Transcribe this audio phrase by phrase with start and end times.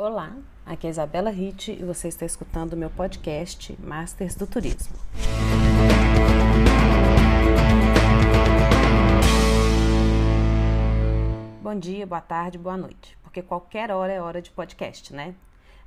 [0.00, 0.32] Olá,
[0.64, 4.96] aqui é Isabela Ritt e você está escutando o meu podcast Masters do Turismo.
[11.60, 15.34] Bom dia, boa tarde, boa noite, porque qualquer hora é hora de podcast, né?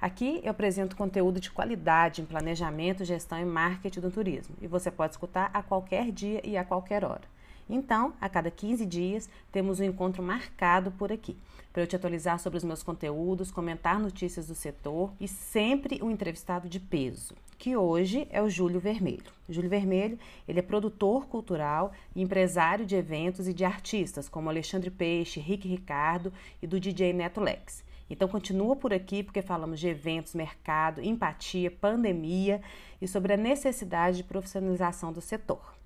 [0.02, 4.92] Aqui eu apresento conteúdo de qualidade em planejamento, gestão e marketing do turismo e você
[4.92, 7.24] pode escutar a qualquer dia e a qualquer hora.
[7.70, 11.38] Então, a cada 15 dias, temos um encontro marcado por aqui,
[11.72, 16.12] para eu te atualizar sobre os meus conteúdos, comentar notícias do setor e sempre um
[16.12, 19.32] entrevistado de peso, que hoje é o Júlio Vermelho.
[19.48, 20.18] Júlio Vermelho,
[20.48, 25.68] ele é produtor cultural e empresário de eventos e de artistas, como Alexandre Peixe, Rick
[25.68, 27.84] Ricardo e do DJ Neto Lex.
[28.12, 32.62] Então continua por aqui porque falamos de eventos, mercado, empatia, pandemia
[33.02, 35.81] e sobre a necessidade de profissionalização do setor.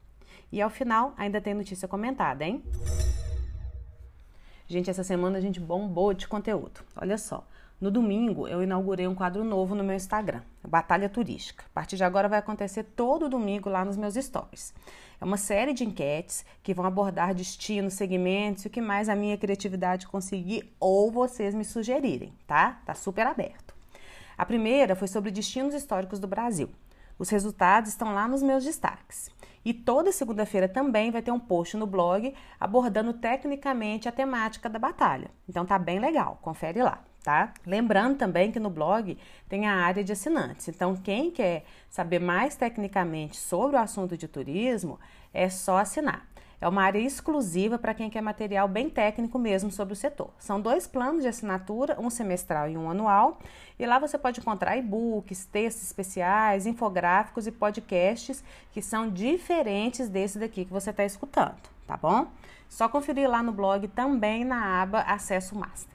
[0.56, 2.64] E ao final ainda tem notícia comentada, hein?
[4.66, 6.80] Gente, essa semana a gente bombou de conteúdo.
[6.96, 7.46] Olha só.
[7.82, 11.66] No domingo, eu inaugurei um quadro novo no meu Instagram, Batalha Turística.
[11.66, 14.74] A partir de agora vai acontecer todo domingo lá nos meus stories.
[15.20, 19.16] É uma série de enquetes que vão abordar destinos, segmentos e o que mais a
[19.16, 22.80] minha criatividade conseguir ou vocês me sugerirem, tá?
[22.86, 23.76] Tá super aberto.
[24.38, 26.70] A primeira foi sobre destinos históricos do Brasil.
[27.20, 29.30] Os resultados estão lá nos meus destaques.
[29.66, 34.78] E toda segunda-feira também vai ter um post no blog abordando tecnicamente a temática da
[34.78, 35.32] batalha.
[35.50, 37.52] Então tá bem legal, confere lá, tá?
[37.66, 39.18] Lembrando também que no blog
[39.50, 40.68] tem a área de assinantes.
[40.68, 45.00] Então quem quer saber mais tecnicamente sobre o assunto de turismo,
[45.34, 46.28] é só assinar.
[46.60, 50.30] É uma área exclusiva para quem quer material bem técnico mesmo sobre o setor.
[50.40, 53.40] São dois planos de assinatura, um semestral e um anual,
[53.78, 60.40] e lá você pode encontrar e-books, textos especiais, infográficos e podcasts que são diferentes desse
[60.40, 62.28] daqui que você está escutando, tá bom?
[62.70, 65.94] Só conferir lá no blog também na aba Acesso Master.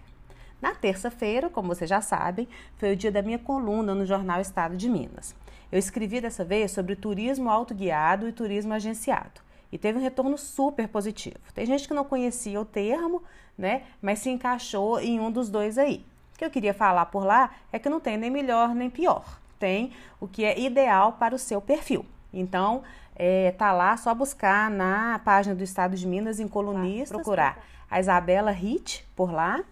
[0.60, 4.76] Na terça-feira, como vocês já sabem, foi o dia da minha coluna no jornal Estado
[4.76, 5.34] de Minas.
[5.72, 9.40] Eu escrevi dessa vez sobre turismo autoguiado e turismo agenciado
[9.72, 11.38] e teve um retorno super positivo.
[11.54, 13.22] Tem gente que não conhecia o termo,
[13.56, 16.04] né, mas se encaixou em um dos dois aí.
[16.34, 19.38] O que eu queria falar por lá é que não tem nem melhor nem pior,
[19.58, 22.04] tem o que é ideal para o seu perfil.
[22.32, 22.82] Então,
[23.14, 28.00] é, tá lá, só buscar na página do Estado de Minas, em colunistas, procurar a
[28.00, 29.62] Isabela Hit por lá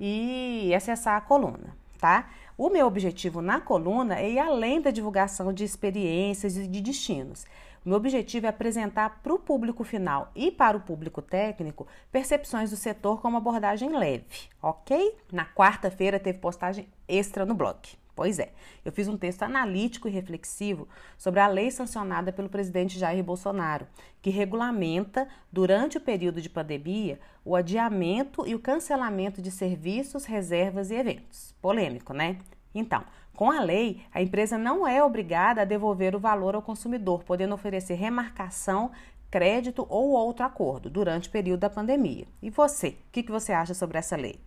[0.00, 2.30] e acessar a coluna, tá?
[2.56, 7.44] O meu objetivo na coluna é ir além da divulgação de experiências e de destinos.
[7.84, 12.76] Meu objetivo é apresentar para o público final e para o público técnico percepções do
[12.76, 15.14] setor com uma abordagem leve, ok?
[15.30, 17.76] Na quarta-feira teve postagem extra no blog.
[18.16, 18.52] Pois é,
[18.84, 23.86] eu fiz um texto analítico e reflexivo sobre a lei sancionada pelo presidente Jair Bolsonaro,
[24.22, 30.90] que regulamenta, durante o período de pandemia, o adiamento e o cancelamento de serviços, reservas
[30.90, 31.54] e eventos.
[31.60, 32.38] Polêmico, né?
[32.74, 37.24] Então, com a lei, a empresa não é obrigada a devolver o valor ao consumidor,
[37.24, 38.92] podendo oferecer remarcação,
[39.30, 42.26] crédito ou outro acordo durante o período da pandemia.
[42.40, 44.38] E você, o que, que você acha sobre essa lei?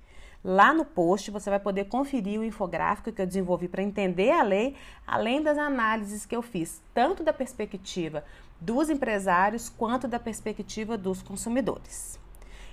[0.41, 4.43] Lá no post você vai poder conferir o infográfico que eu desenvolvi para entender a
[4.43, 8.23] lei, além das análises que eu fiz, tanto da perspectiva
[8.61, 12.17] dos empresários quanto da perspectiva dos consumidores.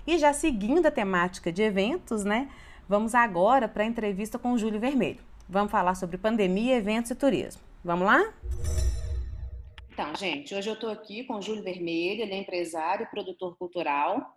[0.06, 2.48] E já seguindo a temática de eventos, né?
[2.88, 5.33] Vamos agora para a entrevista com o Júlio Vermelho.
[5.48, 7.62] Vamos falar sobre pandemia, eventos e turismo.
[7.84, 8.32] Vamos lá?
[9.92, 13.56] Então, gente, hoje eu estou aqui com o Júlio Vermelho, ele é empresário e produtor
[13.56, 14.36] cultural.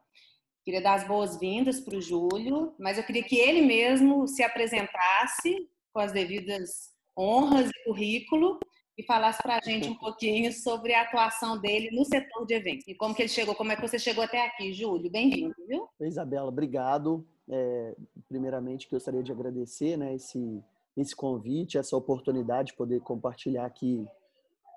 [0.66, 5.68] Queria dar as boas-vindas para o Júlio, mas eu queria que ele mesmo se apresentasse
[5.94, 8.60] com as devidas honras e currículo
[8.98, 12.88] e falasse para a gente um pouquinho sobre a atuação dele no setor de eventos
[12.88, 15.10] e como que ele chegou, como é que você chegou até aqui, Júlio.
[15.10, 15.88] Bem-vindo, viu?
[16.02, 17.26] Isabela, obrigado.
[17.50, 17.96] É,
[18.28, 20.62] primeiramente, gostaria de agradecer né, esse
[20.98, 24.06] esse convite, essa oportunidade de poder compartilhar aqui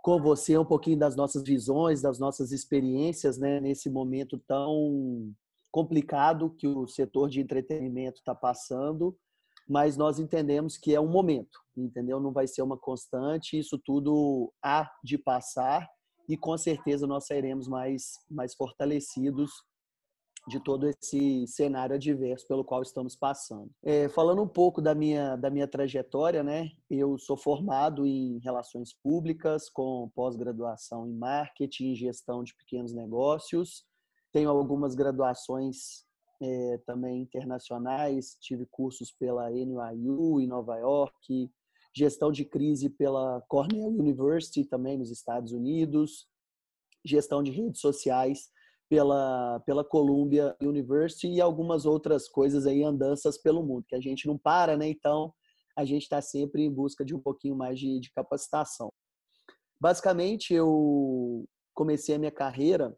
[0.03, 5.33] com você um pouquinho das nossas visões, das nossas experiências, né, nesse momento tão
[5.71, 9.17] complicado que o setor de entretenimento está passando,
[9.69, 12.19] mas nós entendemos que é um momento, entendeu?
[12.19, 15.89] Não vai ser uma constante, isso tudo há de passar
[16.29, 19.51] e com certeza nós sairemos mais mais fortalecidos
[20.51, 23.71] de todo esse cenário adverso pelo qual estamos passando.
[23.83, 26.73] É, falando um pouco da minha, da minha trajetória, né?
[26.91, 33.85] Eu sou formado em relações públicas, com pós-graduação em marketing e gestão de pequenos negócios.
[34.33, 36.05] Tenho algumas graduações
[36.43, 41.49] é, também internacionais, tive cursos pela NYU em Nova York,
[41.95, 46.29] gestão de crise pela Cornell University também nos Estados Unidos,
[47.05, 48.51] gestão de redes sociais
[48.91, 54.27] pela, pela Columbia University e algumas outras coisas aí, andanças pelo mundo, que a gente
[54.27, 54.89] não para, né?
[54.89, 55.33] Então,
[55.79, 58.93] a gente está sempre em busca de um pouquinho mais de, de capacitação.
[59.81, 62.95] Basicamente, eu comecei a minha carreira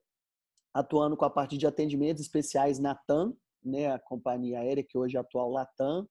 [0.74, 5.18] atuando com a parte de atendimentos especiais na TAM, né, a companhia aérea que hoje
[5.18, 6.08] é atual Latam.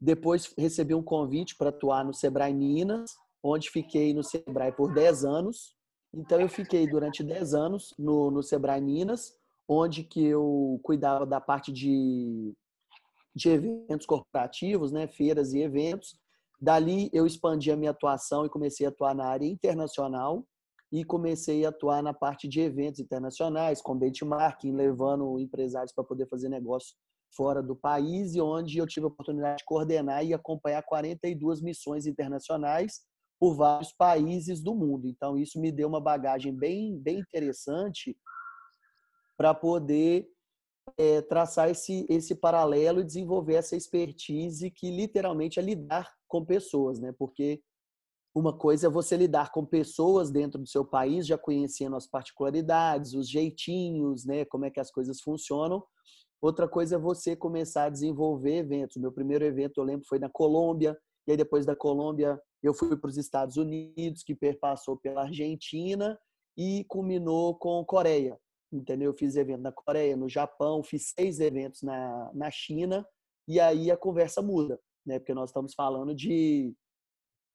[0.00, 3.10] Depois recebi um convite para atuar no Sebrae Minas,
[3.42, 5.75] onde fiquei no Sebrae por 10 anos.
[6.16, 9.34] Então eu fiquei durante 10 anos no, no Sebrae Minas,
[9.68, 12.54] onde que eu cuidava da parte de,
[13.34, 16.18] de eventos corporativos, né, feiras e eventos.
[16.58, 20.42] Dali eu expandi a minha atuação e comecei a atuar na área internacional
[20.90, 26.26] e comecei a atuar na parte de eventos internacionais, com benchmarking, levando empresários para poder
[26.28, 26.94] fazer negócio
[27.36, 32.06] fora do país e onde eu tive a oportunidade de coordenar e acompanhar 42 missões
[32.06, 33.02] internacionais
[33.38, 35.06] por vários países do mundo.
[35.06, 38.16] Então isso me deu uma bagagem bem bem interessante
[39.36, 40.26] para poder
[40.96, 46.98] é, traçar esse esse paralelo e desenvolver essa expertise que literalmente é lidar com pessoas,
[46.98, 47.12] né?
[47.18, 47.60] Porque
[48.36, 53.14] uma coisa é você lidar com pessoas dentro do seu país, já conhecendo as particularidades,
[53.14, 55.82] os jeitinhos, né, como é que as coisas funcionam.
[56.42, 58.98] Outra coisa é você começar a desenvolver eventos.
[58.98, 60.94] Meu primeiro evento, eu lembro, foi na Colômbia,
[61.26, 66.18] e aí depois da Colômbia eu fui para os Estados Unidos, que perpassou pela Argentina
[66.56, 68.38] e culminou com Coreia.
[68.72, 69.10] Entendeu?
[69.10, 73.06] Eu fiz evento na Coreia, no Japão, fiz seis eventos na, na China,
[73.48, 75.18] e aí a conversa muda, né?
[75.18, 76.74] Porque nós estamos falando de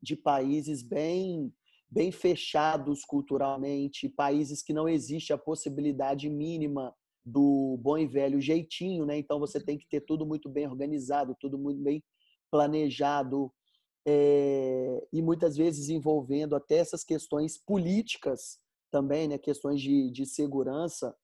[0.04, 1.54] de países bem
[1.90, 9.06] bem fechados culturalmente, países que não existe a possibilidade mínima do bom e velho jeitinho,
[9.06, 9.18] né?
[9.18, 12.02] Então você tem que ter tudo muito bem organizado, tudo muito bem
[12.50, 13.52] planejado
[14.08, 18.60] é, e muitas vezes envolvendo até essas questões políticas
[18.92, 19.38] também, né?
[19.38, 21.16] Questões de, de segurança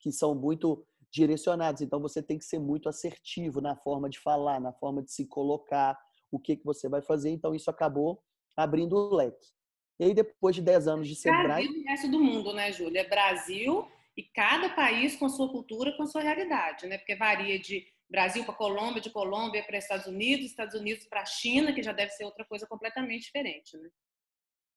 [0.00, 1.80] que são muito direcionadas.
[1.80, 5.26] Então você tem que ser muito assertivo na forma de falar, na forma de se
[5.26, 5.98] colocar,
[6.30, 7.30] o que, que você vai fazer.
[7.30, 8.22] Então, isso acabou
[8.56, 9.48] abrindo o leque.
[9.98, 11.46] E aí, depois de 10 anos de Sebrae...
[11.46, 13.00] Brasil e o resto do mundo, né, Júlia?
[13.00, 13.86] É Brasil
[14.16, 16.98] e cada país com sua cultura, com sua realidade, né?
[16.98, 21.72] Porque varia de Brasil para Colômbia, de Colômbia para Estados Unidos, Estados Unidos para China,
[21.72, 23.88] que já deve ser outra coisa completamente diferente, né?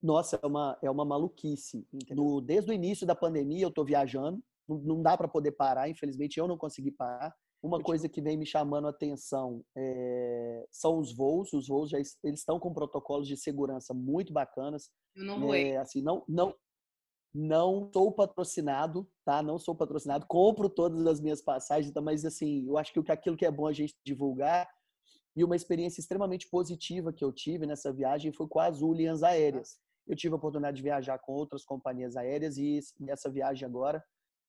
[0.02, 1.86] Nossa, é uma, é uma maluquice.
[2.10, 6.38] No, desde o início da pandemia, eu estou viajando, não, dá para poder parar, infelizmente
[6.38, 7.34] eu não consegui parar.
[7.62, 11.52] Uma coisa que vem me chamando a atenção é, são os voos.
[11.52, 14.90] Os voos já eles estão com protocolos de segurança muito bacanas.
[15.14, 15.54] Eu não vou.
[15.54, 16.54] É, assim, não, não,
[17.32, 19.42] não sou patrocinado, tá?
[19.42, 20.26] Não sou patrocinado.
[20.26, 22.00] Compro todas as minhas passagens, tá?
[22.00, 24.68] mas assim, eu acho que aquilo que é bom a gente divulgar
[25.36, 29.22] e uma experiência extremamente positiva que eu tive nessa viagem foi com a Azul Linhas
[29.22, 29.78] Aéreas.
[30.06, 34.02] Eu tive a oportunidade de viajar com outras companhias aéreas e nessa viagem agora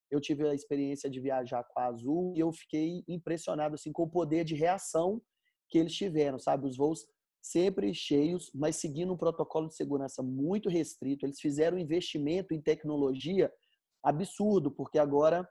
[0.09, 4.03] eu tive a experiência de viajar com a Azul e eu fiquei impressionado assim com
[4.03, 5.21] o poder de reação
[5.69, 6.67] que eles tiveram, sabe?
[6.67, 7.05] Os voos
[7.41, 11.25] sempre cheios, mas seguindo um protocolo de segurança muito restrito.
[11.25, 13.51] Eles fizeram um investimento em tecnologia
[14.03, 15.47] absurdo, porque agora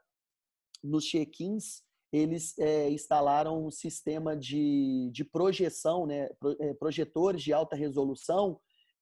[0.83, 6.29] nos check-ins eles é, instalaram um sistema de, de projeção, né?
[6.59, 8.59] É, projetores de alta resolução,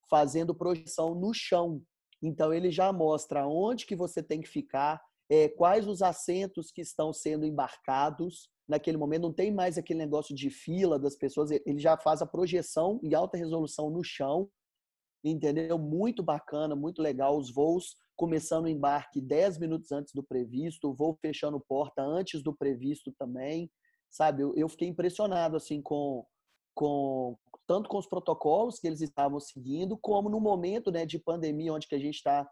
[0.10, 1.82] fazendo projeção no chão.
[2.22, 6.82] Então ele já mostra onde que você tem que ficar, é, quais os assentos que
[6.82, 9.24] estão sendo embarcados naquele momento.
[9.24, 13.16] Não tem mais aquele negócio de fila das pessoas, ele já faz a projeção em
[13.16, 14.48] alta resolução no chão,
[15.24, 15.80] entendeu?
[15.80, 17.36] Muito bacana, muito legal.
[17.36, 22.44] Os voos começando o embarque 10 minutos antes do previsto, o voo fechando porta antes
[22.44, 23.72] do previsto também,
[24.10, 24.44] sabe?
[24.44, 26.26] Eu, eu fiquei impressionado assim com,
[26.76, 31.74] com tanto com os protocolos que eles estavam seguindo, como no momento né, de pandemia,
[31.74, 32.48] onde que a gente está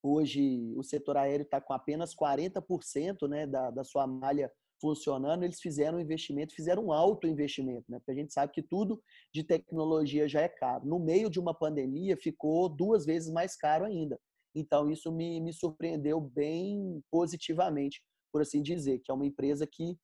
[0.00, 5.60] Hoje o setor aéreo está com apenas 40% né, da, da sua malha funcionando, eles
[5.60, 7.98] fizeram um investimento, fizeram um alto investimento, né?
[7.98, 10.86] Porque a gente sabe que tudo de tecnologia já é caro.
[10.86, 14.18] No meio de uma pandemia, ficou duas vezes mais caro ainda.
[14.54, 19.96] Então, isso me, me surpreendeu bem positivamente, por assim dizer, que é uma empresa que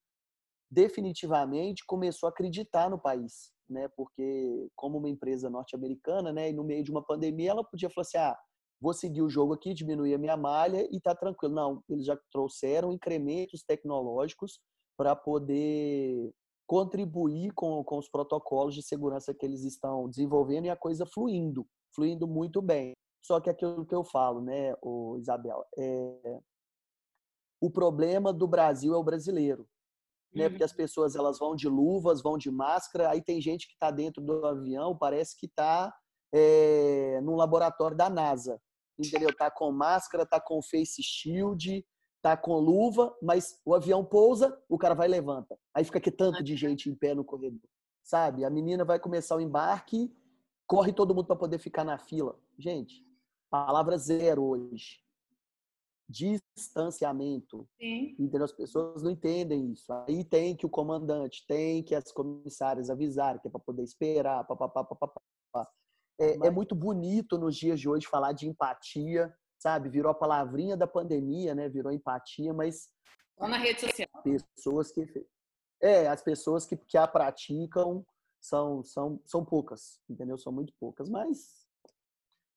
[0.70, 3.88] definitivamente começou a acreditar no país, né?
[3.96, 6.50] Porque, como uma empresa norte-americana, né?
[6.50, 8.36] E no meio de uma pandemia, ela podia falar assim: ah,
[8.80, 11.54] vou seguir o jogo aqui, diminuir a minha malha e tá tranquilo.
[11.54, 14.60] Não, eles já trouxeram incrementos tecnológicos
[14.96, 16.32] para poder
[16.66, 21.66] contribuir com, com os protocolos de segurança que eles estão desenvolvendo e a coisa fluindo,
[21.94, 22.92] fluindo muito bem.
[23.22, 26.40] Só que aquilo que eu falo, né, o Isabel, é
[27.60, 29.66] o problema do Brasil é o brasileiro,
[30.34, 30.50] né?
[30.50, 30.76] Porque as uhum.
[30.76, 34.44] pessoas elas vão de luvas, vão de máscara, aí tem gente que está dentro do
[34.44, 35.94] avião, parece que está
[36.34, 38.60] é, num laboratório da NASA
[38.98, 39.34] entendeu?
[39.34, 41.84] Tá com máscara, tá com face shield,
[42.22, 45.58] tá com luva, mas o avião pousa, o cara vai e levanta.
[45.74, 47.68] Aí fica que tanto de gente em pé no corredor.
[48.02, 48.44] sabe?
[48.44, 50.14] A menina vai começar o embarque,
[50.66, 52.38] corre todo mundo para poder ficar na fila.
[52.58, 53.04] Gente,
[53.50, 55.02] palavra zero hoje.
[56.06, 57.66] Distanciamento.
[57.80, 58.14] Sim.
[58.18, 58.44] Entendeu?
[58.44, 59.90] As pessoas não entendem isso.
[59.90, 64.46] Aí tem que o comandante, tem que as comissárias avisarem, que é para poder esperar,
[64.46, 65.22] papapá, papapá.
[66.18, 69.88] É, é muito bonito nos dias de hoje falar de empatia, sabe?
[69.88, 71.68] Virou a palavrinha da pandemia, né?
[71.68, 72.88] Virou empatia, mas.
[73.38, 74.08] Só na rede social.
[74.22, 75.26] Pessoas que.
[75.80, 78.06] É, as pessoas que, que a praticam
[78.40, 80.38] são, são, são poucas, entendeu?
[80.38, 81.64] São muito poucas, mas.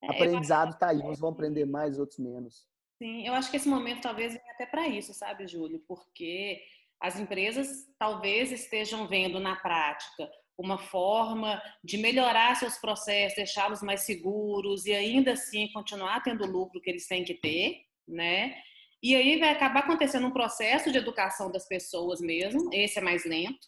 [0.04, 2.68] É, aprendizado está aí, uns vão aprender mais, outros menos.
[2.98, 5.84] Sim, eu acho que esse momento talvez venha até para isso, sabe, Júlio?
[5.88, 6.62] Porque
[7.00, 14.02] as empresas talvez estejam vendo na prática uma forma de melhorar seus processos, deixá-los mais
[14.02, 18.56] seguros e ainda assim continuar tendo o lucro que eles têm que ter, né?
[19.02, 22.70] E aí vai acabar acontecendo um processo de educação das pessoas mesmo.
[22.74, 23.68] Esse é mais lento,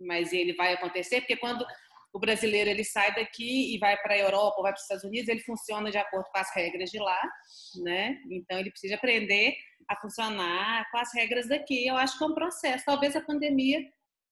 [0.00, 1.66] mas ele vai acontecer porque quando
[2.12, 5.28] o brasileiro ele sai daqui e vai para a Europa vai para os Estados Unidos,
[5.28, 7.20] ele funciona de acordo com as regras de lá,
[7.82, 8.16] né?
[8.30, 9.54] Então ele precisa aprender
[9.88, 11.86] a funcionar com as regras daqui.
[11.86, 12.84] Eu acho que é um processo.
[12.84, 13.80] Talvez a pandemia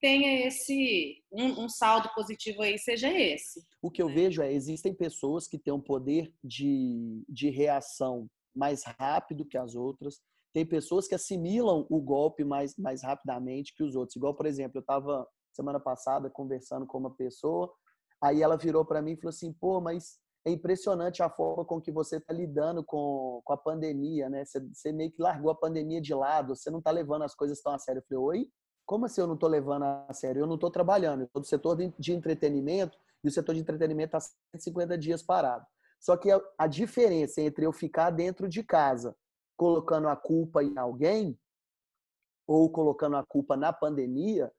[0.00, 3.64] tenha esse um, um, saldo positivo aí seja esse.
[3.82, 8.82] O que eu vejo é existem pessoas que têm um poder de, de reação mais
[8.98, 10.20] rápido que as outras.
[10.52, 14.16] Tem pessoas que assimilam o golpe mais, mais rapidamente que os outros.
[14.16, 17.72] Igual, por exemplo, eu estava semana passada conversando com uma pessoa,
[18.22, 21.80] aí ela virou para mim e falou assim: pô, mas é impressionante a forma com
[21.80, 24.44] que você está lidando com, com a pandemia, né?
[24.44, 27.60] Você, você meio que largou a pandemia de lado, você não está levando as coisas
[27.60, 28.00] tão a sério.
[28.00, 28.50] Eu falei: oi?
[28.88, 30.40] Como assim eu não estou levando a sério?
[30.40, 31.20] Eu não estou trabalhando.
[31.20, 35.66] Eu estou no setor de entretenimento e o setor de entretenimento está 150 dias parado.
[36.00, 39.14] Só que a diferença entre eu ficar dentro de casa
[39.58, 41.38] colocando a culpa em alguém
[42.46, 44.50] ou colocando a culpa na pandemia,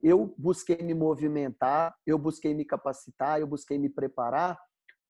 [0.00, 4.56] eu busquei me movimentar, eu busquei me capacitar, eu busquei me preparar,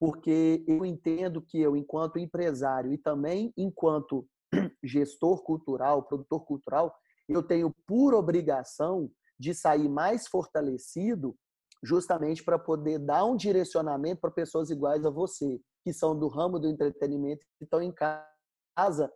[0.01, 4.27] porque eu entendo que eu, enquanto empresário e também enquanto
[4.83, 6.97] gestor cultural, produtor cultural,
[7.29, 11.37] eu tenho por obrigação de sair mais fortalecido,
[11.83, 16.59] justamente para poder dar um direcionamento para pessoas iguais a você, que são do ramo
[16.59, 19.13] do entretenimento, que estão em casa,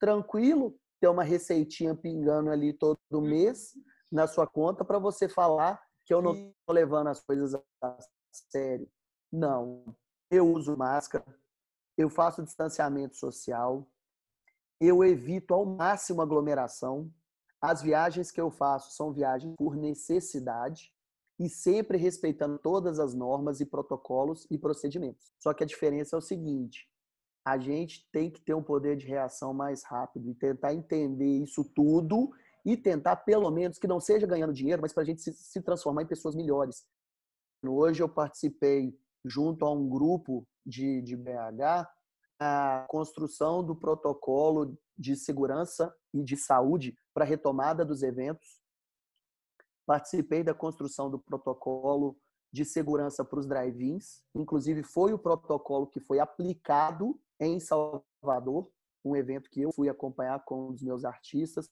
[0.00, 3.22] tranquilo, ter uma receitinha pingando ali todo uhum.
[3.22, 3.72] mês
[4.10, 7.98] na sua conta para você falar que eu não estou levando as coisas a
[8.32, 8.88] sério.
[9.32, 9.84] Não.
[10.30, 11.24] Eu uso máscara,
[11.96, 13.86] eu faço distanciamento social,
[14.80, 17.10] eu evito ao máximo aglomeração,
[17.62, 20.92] as viagens que eu faço são viagens por necessidade
[21.38, 25.32] e sempre respeitando todas as normas e protocolos e procedimentos.
[25.38, 26.90] Só que a diferença é o seguinte:
[27.46, 31.64] a gente tem que ter um poder de reação mais rápido e tentar entender isso
[31.64, 32.32] tudo
[32.64, 35.62] e tentar, pelo menos, que não seja ganhando dinheiro, mas para a gente se, se
[35.62, 36.84] transformar em pessoas melhores.
[37.64, 41.88] Hoje eu participei, junto a um grupo de, de BH,
[42.40, 48.60] a construção do protocolo de segurança e de saúde para a retomada dos eventos.
[49.86, 52.16] Participei da construção do protocolo
[52.52, 54.22] de segurança para os drive-ins.
[54.34, 58.70] Inclusive, foi o protocolo que foi aplicado em Salvador,
[59.04, 61.68] um evento que eu fui acompanhar com os meus artistas,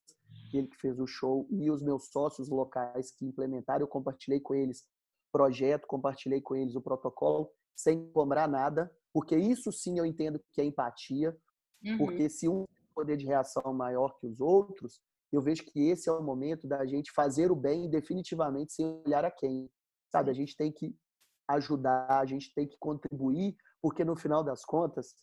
[0.53, 3.83] ele que fez o show e os meus sócios locais que implementaram.
[3.83, 9.37] Eu compartilhei com eles o projeto, compartilhei com eles o protocolo, sem cobrar nada, porque
[9.37, 11.37] isso sim eu entendo que é empatia,
[11.85, 11.99] uhum.
[11.99, 15.01] porque se um poder de reação maior que os outros,
[15.33, 19.25] eu vejo que esse é o momento da gente fazer o bem definitivamente sem olhar
[19.25, 19.71] a quem.
[20.11, 20.95] Sabe, a gente tem que
[21.49, 25.15] ajudar, a gente tem que contribuir, porque no final das contas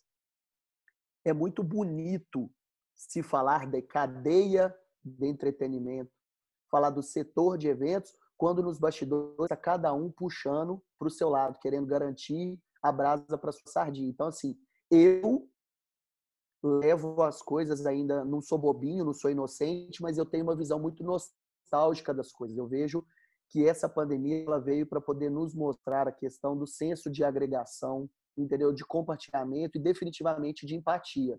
[1.24, 2.50] é muito bonito
[2.96, 6.10] se falar de cadeia de entretenimento,
[6.70, 11.28] falar do setor de eventos, quando nos bastidores está cada um puxando para o seu
[11.28, 14.08] lado, querendo garantir a brasa para sua sardinha.
[14.08, 14.56] Então, assim,
[14.90, 15.48] eu
[16.62, 20.78] levo as coisas ainda, não sou bobinho, não sou inocente, mas eu tenho uma visão
[20.78, 22.56] muito nostálgica das coisas.
[22.56, 23.04] Eu vejo
[23.50, 28.08] que essa pandemia ela veio para poder nos mostrar a questão do senso de agregação,
[28.36, 28.72] entendeu?
[28.72, 31.38] De compartilhamento e definitivamente de empatia.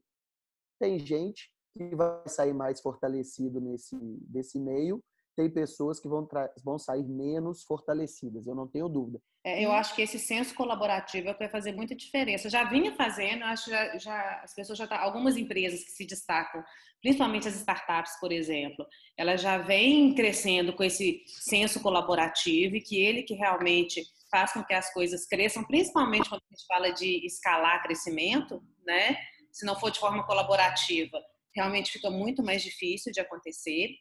[0.79, 5.03] Tem gente que vai sair mais fortalecido nesse desse meio
[5.39, 6.27] tem pessoas que vão,
[6.65, 9.21] vão sair menos fortalecidas, eu não tenho dúvida.
[9.41, 12.49] É, eu acho que esse senso colaborativo é vai fazer muita diferença.
[12.49, 16.61] Já vinha fazendo, acho já, já as pessoas já tá, algumas empresas que se destacam,
[17.01, 18.85] principalmente as startups, por exemplo,
[19.17, 24.61] elas já vêm crescendo com esse senso colaborativo e que ele que realmente faz com
[24.61, 29.15] que as coisas cresçam, principalmente quando a gente fala de escalar crescimento, né?
[29.53, 31.17] Se não for de forma colaborativa,
[31.55, 33.95] realmente fica muito mais difícil de acontecer.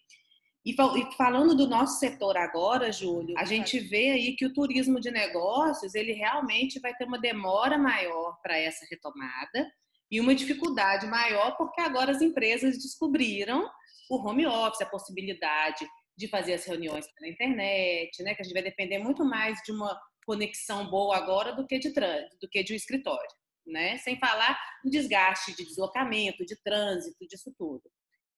[0.69, 0.75] E
[1.17, 5.95] falando do nosso setor agora, Júlio, a gente vê aí que o turismo de negócios,
[5.95, 9.67] ele realmente vai ter uma demora maior para essa retomada
[10.11, 13.67] e uma dificuldade maior porque agora as empresas descobriram
[14.11, 18.35] o home office, a possibilidade de fazer as reuniões pela internet, né?
[18.35, 21.95] Que a gente vai depender muito mais de uma conexão boa agora do que de
[21.95, 23.31] trânsito, do que de um escritório,
[23.67, 23.97] né?
[23.99, 27.83] Sem falar no desgaste de deslocamento, de trânsito, disso tudo.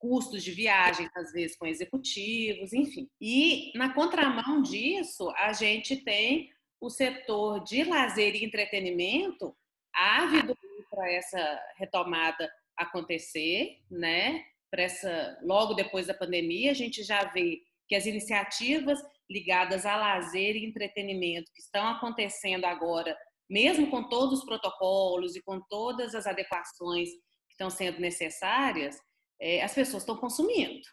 [0.00, 3.08] Custos de viagem, às vezes com executivos, enfim.
[3.20, 9.54] E na contramão disso, a gente tem o setor de lazer e entretenimento
[9.94, 10.56] ávido
[10.90, 14.44] para essa retomada acontecer, né?
[14.70, 19.96] Para essa logo depois da pandemia, a gente já vê que as iniciativas ligadas a
[19.96, 23.16] lazer e entretenimento que estão acontecendo agora,
[23.48, 28.96] mesmo com todos os protocolos e com todas as adequações que estão sendo necessárias,
[29.40, 30.86] é, as pessoas estão consumindo.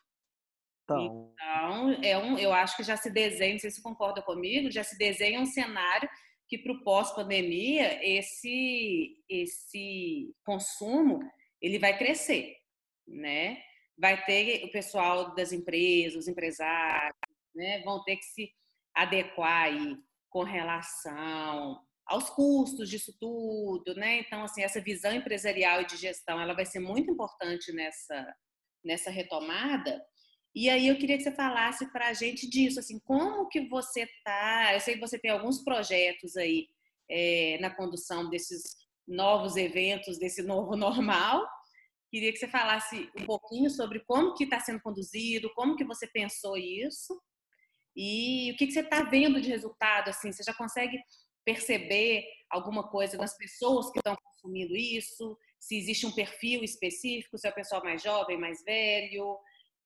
[0.84, 4.72] Então, então é um, eu acho que já se desenha, não sei se concorda comigo,
[4.72, 6.10] já se desenha um cenário
[6.48, 11.20] que para o pós-pandemia esse esse consumo
[11.62, 12.56] ele vai crescer,
[13.06, 13.62] né?
[13.98, 17.16] vai ter o pessoal das empresas, os empresários,
[17.56, 18.54] né, vão ter que se
[18.94, 19.98] adequar aí
[20.30, 24.20] com relação aos custos disso tudo, né?
[24.20, 28.36] Então, assim, essa visão empresarial e de gestão, ela vai ser muito importante nessa,
[28.84, 30.02] nessa retomada.
[30.56, 34.08] E aí eu queria que você falasse para a gente disso, assim, como que você
[34.24, 34.74] tá?
[34.74, 36.68] Eu sei que você tem alguns projetos aí
[37.10, 38.64] é, na condução desses
[39.08, 41.46] novos eventos, desse novo normal,
[42.10, 46.08] Queria que você falasse um pouquinho sobre como que está sendo conduzido, como que você
[46.08, 47.22] pensou isso
[47.96, 50.10] e o que, que você está vendo de resultado.
[50.10, 50.98] Assim, você já consegue
[51.48, 55.38] perceber alguma coisa das pessoas que estão consumindo isso?
[55.58, 59.40] Se existe um perfil específico, se é o pessoal mais jovem, mais velho?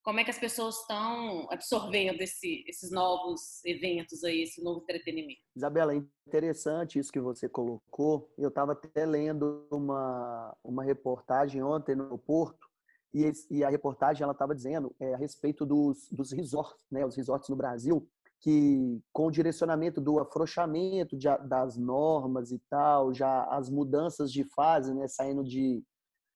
[0.03, 5.41] como é que as pessoas estão absorvendo esse, esses novos eventos aí, esse novo entretenimento.
[5.55, 8.27] Isabela, é interessante isso que você colocou.
[8.35, 12.67] Eu estava até lendo uma, uma reportagem ontem no Porto
[13.13, 17.15] e, e a reportagem ela estava dizendo é, a respeito dos, dos resorts, né, os
[17.15, 18.09] resorts no Brasil,
[18.41, 24.43] que com o direcionamento do afrouxamento de, das normas e tal, já as mudanças de
[24.43, 25.83] fase, né, saindo de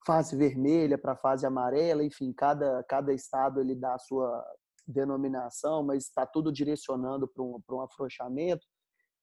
[0.06, 4.46] fase vermelha para fase amarela, enfim, cada, cada estado ele dá a sua
[4.88, 8.66] denominação, mas está tudo direcionando para um, um afrouxamento.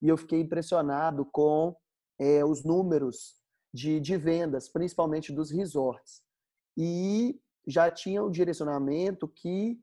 [0.02, 1.76] E eu fiquei impressionado com
[2.18, 3.36] é, os números
[3.72, 6.20] de, de vendas, principalmente dos resorts.
[6.76, 9.80] E já tinha um direcionamento que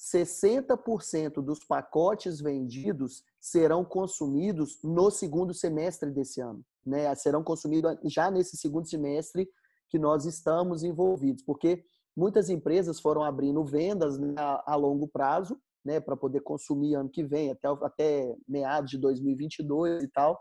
[0.00, 6.64] 60% dos pacotes vendidos serão consumidos no segundo semestre desse ano.
[6.84, 7.14] Né?
[7.14, 9.46] Serão consumidos já nesse segundo semestre
[9.90, 11.84] que nós estamos envolvidos, porque
[12.16, 17.22] muitas empresas foram abrindo vendas né, a, longo prazo, né, para poder consumir ano que
[17.22, 20.38] vem, até, até meados de 2022 e tal.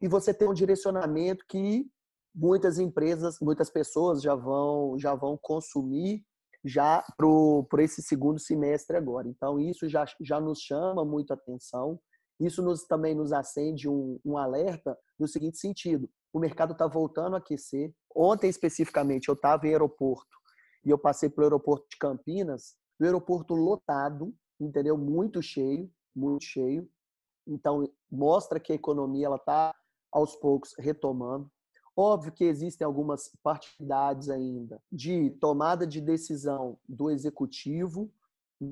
[0.00, 1.86] E você tem um direcionamento que
[2.34, 6.24] muitas empresas, muitas pessoas já vão, já vão consumir
[6.64, 7.04] já
[7.68, 9.28] para esse segundo semestre agora.
[9.28, 12.00] Então, isso já, já nos chama muito atenção.
[12.40, 17.34] Isso nos, também nos acende um, um alerta no seguinte sentido: o mercado está voltando
[17.34, 17.92] a aquecer.
[18.14, 20.38] Ontem, especificamente, eu estava em aeroporto
[20.84, 24.96] e eu passei pelo aeroporto de Campinas, o aeroporto lotado, entendeu?
[24.96, 26.88] Muito cheio, muito cheio.
[27.46, 29.74] Então, mostra que a economia ela está
[30.12, 31.50] aos poucos retomando.
[32.00, 38.08] Óbvio que existem algumas partidaridades ainda de tomada de decisão do executivo.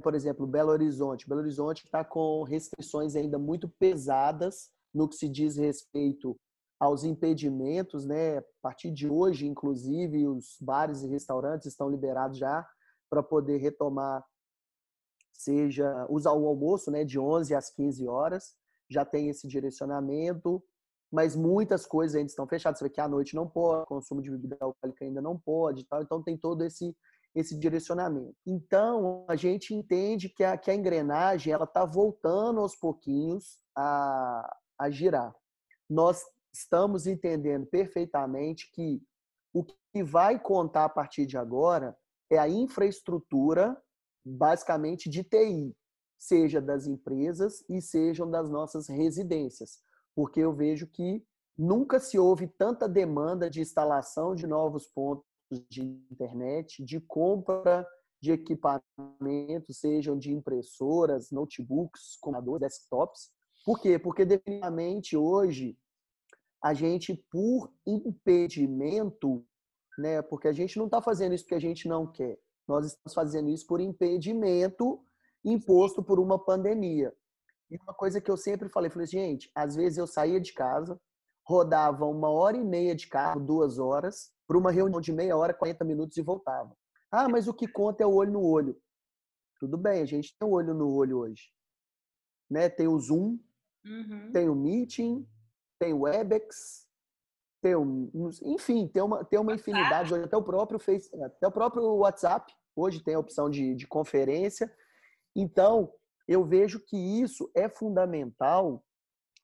[0.01, 1.29] Por exemplo, Belo Horizonte.
[1.29, 6.39] Belo Horizonte está com restrições ainda muito pesadas no que se diz respeito
[6.79, 8.39] aos impedimentos, né?
[8.39, 12.65] A partir de hoje, inclusive, os bares e restaurantes estão liberados já
[13.11, 14.25] para poder retomar,
[15.33, 17.03] seja usar o almoço, né?
[17.03, 18.55] De 11 às 15 horas,
[18.89, 20.63] já tem esse direcionamento,
[21.17, 22.79] mas muitas coisas ainda estão fechadas.
[22.79, 26.03] Você vê que à noite não pode, consumo de bebida alcoólica ainda não pode, tal.
[26.03, 26.95] Então tem todo esse
[27.35, 28.35] esse direcionamento.
[28.47, 34.57] Então a gente entende que a, que a engrenagem ela está voltando aos pouquinhos a,
[34.79, 35.35] a girar.
[35.89, 39.03] Nós estamos entendendo perfeitamente que
[39.55, 41.97] o que vai contar a partir de agora
[42.31, 43.75] é a infraestrutura,
[44.23, 45.75] basicamente de TI,
[46.19, 49.83] seja das empresas e sejam das nossas residências,
[50.17, 51.23] porque eu vejo que
[51.59, 55.27] nunca se houve tanta demanda de instalação de novos pontos
[55.69, 57.87] de internet, de compra
[58.21, 63.31] de equipamentos, sejam de impressoras, notebooks, computadores, desktops.
[63.65, 63.99] Por quê?
[63.99, 65.79] Porque definitivamente hoje
[66.65, 69.45] a gente, por impedimento,
[69.99, 70.23] né?
[70.23, 72.41] Porque a gente não está fazendo isso porque a gente não quer.
[72.67, 74.99] Nós estamos fazendo isso por impedimento
[75.45, 77.15] imposto por uma pandemia.
[77.71, 81.01] E uma coisa que eu sempre falei, falei, gente, às vezes eu saía de casa,
[81.47, 85.55] rodava uma hora e meia de carro, duas horas, para uma reunião de meia hora,
[85.55, 86.77] 40 minutos e voltava.
[87.11, 88.81] Ah, mas o que conta é o olho no olho.
[89.59, 91.51] Tudo bem, a gente tem o olho no olho hoje.
[92.51, 92.69] Né?
[92.69, 93.39] Tem o Zoom,
[93.85, 94.31] uhum.
[94.33, 95.27] tem o Meeting,
[95.79, 96.87] tem o Webex,
[97.63, 98.11] tem o,
[98.43, 100.13] enfim, tem uma, tem uma infinidade.
[100.13, 103.87] Hoje até o próprio Face, até o próprio WhatsApp hoje tem a opção de, de
[103.87, 104.71] conferência.
[105.35, 105.93] Então,
[106.27, 108.85] eu vejo que isso é fundamental,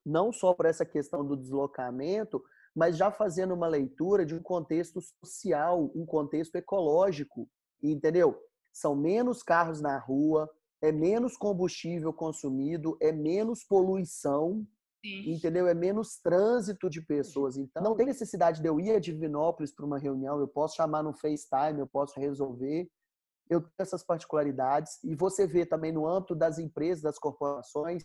[0.05, 2.43] não só para essa questão do deslocamento,
[2.75, 7.49] mas já fazendo uma leitura de um contexto social, um contexto ecológico,
[7.83, 8.39] entendeu?
[8.73, 14.67] São menos carros na rua, é menos combustível consumido, é menos poluição,
[15.05, 15.33] Sim.
[15.33, 15.69] entendeu?
[15.69, 17.57] É menos trânsito de pessoas.
[17.57, 21.03] Então, não tem necessidade de eu ir a Divinópolis para uma reunião, eu posso chamar
[21.03, 22.91] no FaceTime, eu posso resolver
[23.49, 28.05] eu tenho essas particularidades e você vê também no âmbito das empresas, das corporações,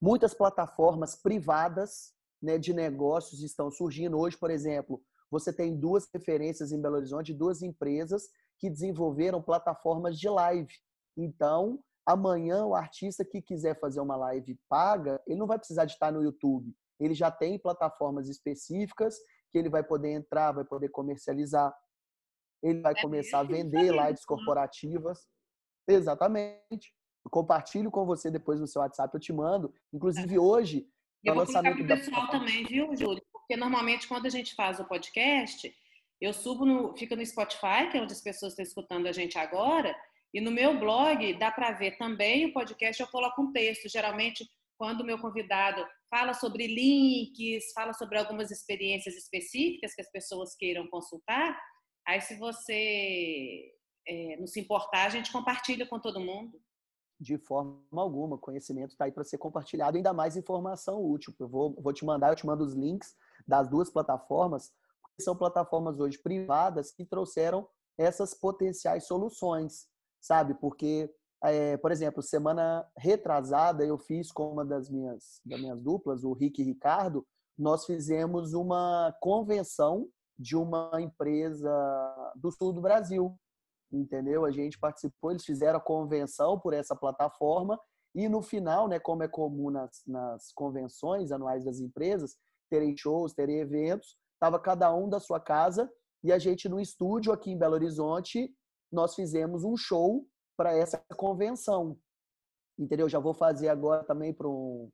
[0.00, 4.18] muitas plataformas privadas né, de negócios estão surgindo.
[4.18, 10.18] Hoje, por exemplo, você tem duas referências em Belo Horizonte, duas empresas que desenvolveram plataformas
[10.18, 10.72] de live.
[11.16, 15.92] Então, amanhã o artista que quiser fazer uma live paga, ele não vai precisar de
[15.92, 16.74] estar no YouTube.
[16.98, 19.16] Ele já tem plataformas específicas
[19.50, 21.74] que ele vai poder entrar, vai poder comercializar
[22.70, 25.26] ele vai é começar a vender lives corporativas.
[25.88, 26.92] Exatamente.
[27.24, 29.72] Eu compartilho com você depois no seu WhatsApp, eu te mando.
[29.92, 30.38] Inclusive é.
[30.38, 30.86] hoje,
[31.24, 32.32] eu vou lançamento colocar pessoal da...
[32.32, 33.22] também, viu, Júlio?
[33.32, 35.72] Porque normalmente quando a gente faz o podcast,
[36.20, 39.38] eu subo no, fica no Spotify, que é onde as pessoas estão escutando a gente
[39.38, 39.94] agora,
[40.32, 43.88] e no meu blog dá para ver também o podcast, eu coloco um texto.
[43.88, 44.46] Geralmente,
[44.78, 50.54] quando o meu convidado fala sobre links, fala sobre algumas experiências específicas que as pessoas
[50.54, 51.58] queiram consultar,
[52.06, 53.72] Aí, se você
[54.06, 56.60] é, não se importar, a gente compartilha com todo mundo.
[57.18, 61.34] De forma alguma, conhecimento está aí para ser compartilhado, ainda mais informação útil.
[61.40, 63.14] Eu vou, vou te mandar, eu te mando os links
[63.46, 64.72] das duas plataformas,
[65.16, 67.66] que são plataformas hoje privadas que trouxeram
[67.98, 69.88] essas potenciais soluções,
[70.20, 70.54] sabe?
[70.54, 71.10] Porque,
[71.42, 76.34] é, por exemplo, semana retrasada eu fiz com uma das minhas, das minhas duplas, o
[76.34, 77.26] Rick e Ricardo,
[77.58, 80.06] nós fizemos uma convenção
[80.38, 81.70] de uma empresa
[82.36, 83.34] do sul do Brasil,
[83.92, 84.44] entendeu?
[84.44, 87.80] A gente participou, eles fizeram a convenção por essa plataforma
[88.14, 92.36] e no final, né, como é comum nas, nas convenções anuais das empresas,
[92.70, 95.90] terem shows, terem eventos, estava cada um da sua casa
[96.22, 98.52] e a gente no estúdio aqui em Belo Horizonte,
[98.90, 101.98] nós fizemos um show para essa convenção.
[102.78, 103.08] Entendeu?
[103.08, 104.90] Já vou fazer agora também para um,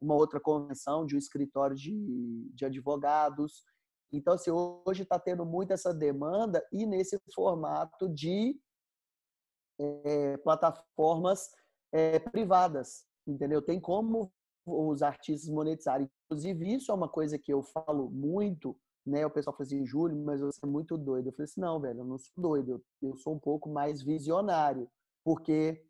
[0.00, 3.64] uma outra convenção de um escritório de, de advogados.
[4.12, 8.58] Então, assim, hoje está tendo muito essa demanda e nesse formato de
[9.78, 11.50] é, plataformas
[11.92, 13.60] é, privadas, entendeu?
[13.60, 14.32] Tem como
[14.66, 16.10] os artistas monetizarem.
[16.26, 19.24] Inclusive, isso é uma coisa que eu falo muito, né?
[19.24, 21.28] O pessoal fala assim, Júlio, mas você é muito doido.
[21.28, 22.84] Eu falei assim, não, velho, eu não sou doido.
[23.00, 24.90] Eu sou um pouco mais visionário.
[25.24, 25.84] Porque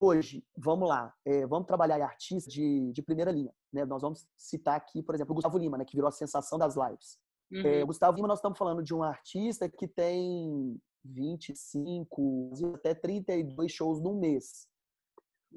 [0.00, 3.52] hoje, vamos lá, é, vamos trabalhar artistas de, de primeira linha.
[3.72, 3.84] Né?
[3.84, 6.76] Nós vamos citar aqui, por exemplo, o Gustavo Lima, né, que virou a sensação das
[6.76, 7.18] lives.
[7.54, 7.66] É, uhum.
[7.66, 14.00] É, Gustavo Lima, nós estamos falando de um artista que tem 25, até 32 shows
[14.00, 14.66] no mês.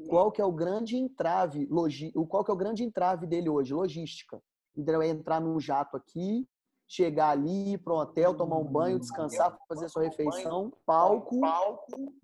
[0.07, 3.73] Qual que é o grande entrave, logi, qual que é o grande entrave dele hoje?
[3.73, 4.39] Logística.
[4.75, 6.47] Então é entrar num jato aqui,
[6.87, 11.39] chegar ali, ir para um hotel, tomar um banho, descansar, fazer sua refeição, palco.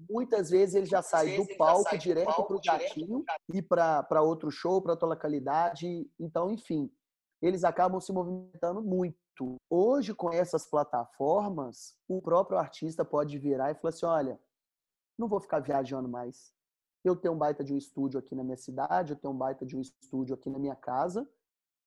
[0.07, 4.79] Muitas vezes ele já sai do palco direto para o jatinho, ir para outro show,
[4.79, 6.07] para outra localidade.
[6.19, 6.91] Então, enfim,
[7.41, 9.17] eles acabam se movimentando muito.
[9.69, 14.39] Hoje, com essas plataformas, o próprio artista pode virar e falar assim: olha,
[15.17, 16.53] não vou ficar viajando mais.
[17.03, 19.65] Eu tenho um baita de um estúdio aqui na minha cidade, eu tenho um baita
[19.65, 21.27] de um estúdio aqui na minha casa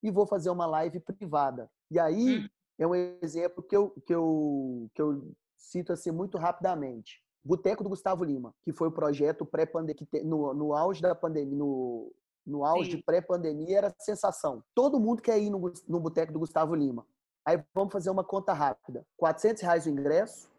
[0.03, 1.71] e vou fazer uma live privada.
[1.91, 2.49] E aí hum.
[2.79, 7.23] é um exemplo que eu, que eu, que eu cito assim muito rapidamente.
[7.45, 12.13] Boteco do Gustavo Lima, que foi o projeto pré-pandemia, no, no auge da pandemia, no,
[12.45, 14.63] no auge pré-pandemia, era sensação.
[14.75, 17.07] Todo mundo quer ir no, no boteco do Gustavo Lima.
[17.47, 19.07] Aí vamos fazer uma conta rápida.
[19.17, 20.51] 400 reais o ingresso,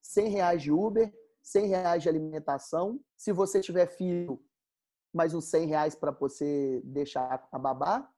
[0.00, 3.00] 100 reais de Uber, 100 reais de alimentação.
[3.16, 4.40] Se você tiver filho,
[5.12, 8.08] mais uns 100 reais para você deixar a babá.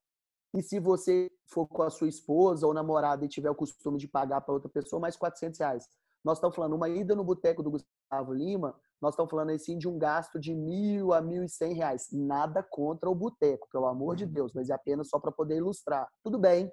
[0.55, 4.07] E se você for com a sua esposa ou namorada e tiver o costume de
[4.07, 5.89] pagar para outra pessoa, mais 400 reais.
[6.23, 9.89] Nós estamos falando uma ida no boteco do Gustavo Lima, nós estamos falando assim de
[9.89, 12.09] um gasto de mil a mil e cem reais.
[12.13, 14.33] Nada contra o boteco, pelo amor de uhum.
[14.33, 16.09] Deus, mas é apenas só para poder ilustrar.
[16.23, 16.71] Tudo bem,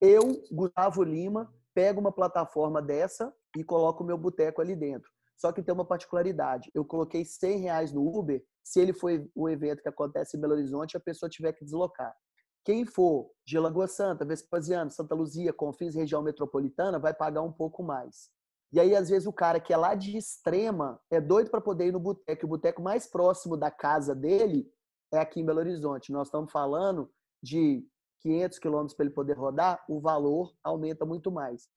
[0.00, 5.10] eu, Gustavo Lima, pego uma plataforma dessa e coloco o meu boteco ali dentro.
[5.36, 6.70] Só que tem uma particularidade.
[6.74, 10.54] Eu coloquei 100 reais no Uber, se ele foi o evento que acontece em Belo
[10.54, 12.14] Horizonte, a pessoa tiver que deslocar.
[12.64, 17.82] Quem for de Lagoa Santa, Vespasiano, Santa Luzia, Confins, região metropolitana, vai pagar um pouco
[17.82, 18.28] mais.
[18.70, 21.86] E aí, às vezes, o cara que é lá de extrema é doido para poder
[21.86, 22.44] ir no boteco.
[22.44, 24.70] O boteco mais próximo da casa dele
[25.12, 26.12] é aqui em Belo Horizonte.
[26.12, 27.10] Nós estamos falando
[27.42, 27.86] de
[28.20, 31.68] 500 quilômetros para ele poder rodar, o valor aumenta muito mais.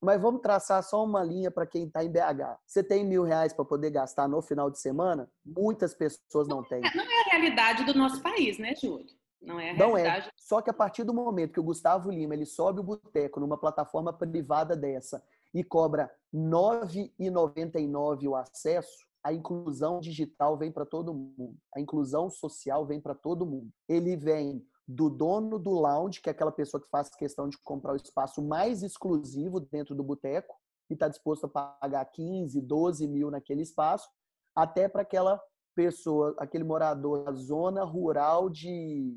[0.00, 2.58] Mas vamos traçar só uma linha para quem está em BH.
[2.64, 5.28] Você tem mil reais para poder gastar no final de semana?
[5.44, 6.80] Muitas pessoas não têm.
[6.94, 9.06] Não é a realidade do nosso país, né, Júlio?
[9.42, 10.02] Não é a não é.
[10.02, 10.28] realidade.
[10.28, 10.32] É.
[10.36, 13.58] Só que a partir do momento que o Gustavo Lima ele sobe o boteco numa
[13.58, 15.22] plataforma privada dessa
[15.52, 21.56] e cobra R$ 9,99 o acesso, a inclusão digital vem para todo mundo.
[21.74, 23.70] A inclusão social vem para todo mundo.
[23.88, 27.92] Ele vem do dono do lounge, que é aquela pessoa que faz questão de comprar
[27.92, 30.56] o espaço mais exclusivo dentro do boteco
[30.88, 34.08] e está disposto a pagar 15, 12 mil naquele espaço,
[34.56, 35.38] até para aquela
[35.74, 39.14] pessoa, aquele morador da zona rural de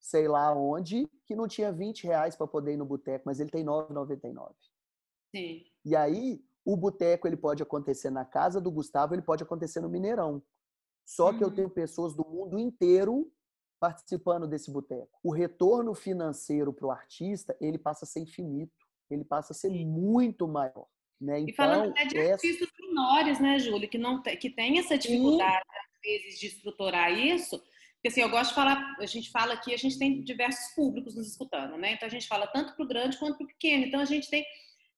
[0.00, 3.50] sei lá onde, que não tinha 20 reais para poder ir no boteco, mas ele
[3.50, 4.52] tem 9,99.
[5.34, 5.64] Sim.
[5.84, 9.88] E aí, o boteco ele pode acontecer na casa do Gustavo, ele pode acontecer no
[9.88, 10.42] Mineirão.
[11.06, 11.38] Só uhum.
[11.38, 11.54] que eu uhum.
[11.54, 13.30] tenho pessoas do mundo inteiro
[13.84, 15.20] participando desse boteco.
[15.22, 18.72] O retorno financeiro para o artista, ele passa a ser infinito,
[19.10, 20.86] ele passa a ser muito maior.
[21.20, 21.40] Né?
[21.40, 22.32] Então, e falando até de essa...
[22.32, 25.78] artistas menores, né, Júlio, que, não que tem essa dificuldade, Sim.
[25.78, 27.58] às vezes, de estruturar isso,
[27.96, 31.14] porque assim, eu gosto de falar, a gente fala aqui, a gente tem diversos públicos
[31.14, 31.92] nos escutando, né?
[31.92, 33.84] Então a gente fala tanto para o grande quanto para o pequeno.
[33.84, 34.44] Então a gente tem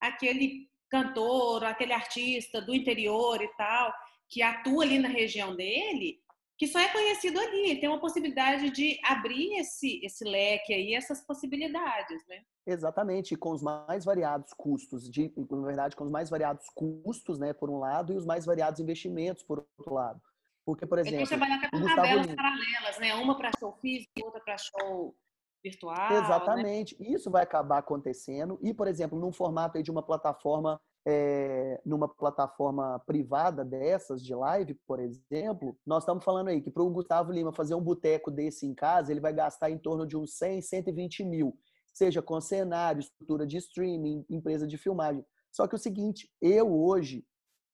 [0.01, 3.93] aquele cantor, aquele artista do interior e tal,
[4.29, 6.21] que atua ali na região dele,
[6.59, 11.21] que só é conhecido ali, tem uma possibilidade de abrir esse, esse leque aí, essas
[11.21, 12.43] possibilidades, né?
[12.67, 17.53] Exatamente, com os mais variados custos, de, na verdade, com os mais variados custos, né,
[17.53, 20.21] por um lado, e os mais variados investimentos, por outro lado.
[20.65, 21.19] Porque, por exemplo.
[21.19, 23.15] Então, você vai com tabelas paralelas, né?
[23.15, 25.15] Uma para show físico, outra para show
[25.63, 26.11] virtual.
[26.11, 26.19] Né?
[26.19, 26.97] Exatamente.
[26.99, 27.11] Né?
[27.11, 28.59] Isso vai acabar acontecendo.
[28.61, 34.75] E, por exemplo, num formato de uma plataforma é, numa plataforma privada dessas, de live,
[34.85, 38.67] por exemplo, nós estamos falando aí que para o Gustavo Lima fazer um boteco desse
[38.67, 41.57] em casa, ele vai gastar em torno de uns 100, 120 mil,
[41.95, 45.25] seja com cenário, estrutura de streaming, empresa de filmagem.
[45.53, 47.25] Só que é o seguinte, eu hoje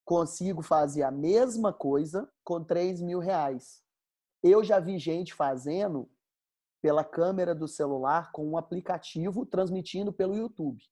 [0.05, 3.81] consigo fazer a mesma coisa com 3 mil reais.
[4.43, 6.07] Eu já vi gente fazendo
[6.83, 10.83] pela câmera do celular com um aplicativo transmitindo pelo YouTube.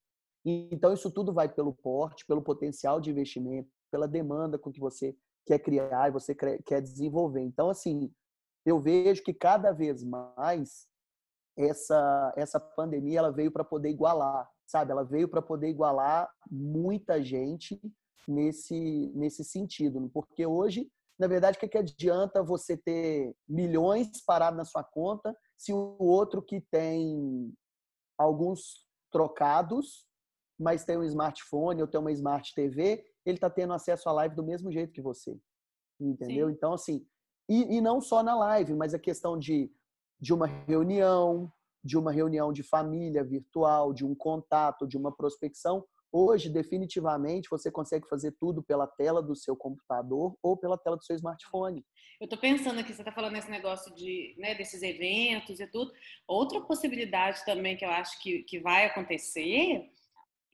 [0.44, 5.16] Então, isso tudo vai pelo porte, pelo potencial de investimento, pela demanda com que você
[5.46, 7.42] quer criar e você quer desenvolver.
[7.42, 8.12] Então, assim,
[8.66, 10.88] eu vejo que cada vez mais
[11.58, 14.92] essa, essa pandemia ela veio para poder igualar, sabe?
[14.92, 17.80] Ela veio para poder igualar muita gente
[18.28, 20.10] nesse, nesse sentido.
[20.14, 25.36] Porque hoje, na verdade, o que, que adianta você ter milhões parados na sua conta
[25.58, 27.54] se o outro que tem
[28.18, 30.08] alguns trocados
[30.62, 34.36] mas tem um smartphone ou tem uma smart TV, ele está tendo acesso à live
[34.36, 35.36] do mesmo jeito que você.
[36.00, 36.48] Entendeu?
[36.48, 36.54] Sim.
[36.54, 37.06] Então, assim,
[37.50, 39.72] e, e, não só na live, mas a questão de,
[40.20, 41.52] de uma reunião,
[41.84, 45.84] de uma reunião de família virtual, de um contato, de uma prospecção.
[46.12, 51.04] Hoje, definitivamente, você consegue fazer tudo pela tela do seu computador ou pela tela do
[51.04, 51.84] seu smartphone.
[52.20, 55.92] Eu estou pensando aqui, você está falando nesse negócio de, né, desses eventos e tudo.
[56.28, 59.90] Outra possibilidade também que eu acho que, que vai acontecer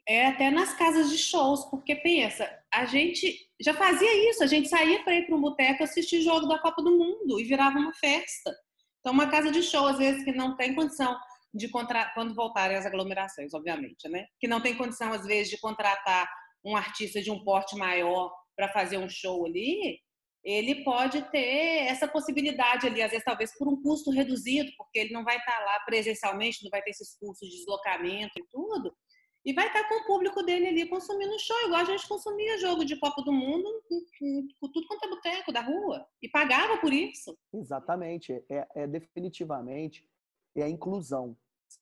[0.07, 4.69] é até nas casas de shows, porque pensa, a gente já fazia isso, a gente
[4.69, 7.93] saía para ir para um boteco assistir jogo da Copa do Mundo e virava uma
[7.93, 8.55] festa.
[9.01, 11.17] Então, uma casa de show, às vezes, que não tem condição
[11.53, 14.25] de contratar, quando voltarem as aglomerações, obviamente, né?
[14.39, 16.29] Que não tem condição, às vezes, de contratar
[16.63, 19.99] um artista de um porte maior para fazer um show ali,
[20.43, 25.13] ele pode ter essa possibilidade ali, às vezes, talvez por um custo reduzido, porque ele
[25.13, 28.95] não vai estar lá presencialmente, não vai ter esses custos de deslocamento e tudo
[29.47, 32.83] e vai estar com o público dele ali consumindo show, igual a gente consumia jogo
[32.83, 33.81] de Copa do Mundo
[34.59, 37.33] com tudo quanto é boteco da rua e pagava por isso.
[37.53, 40.05] Exatamente, é, é definitivamente
[40.53, 41.37] é a inclusão,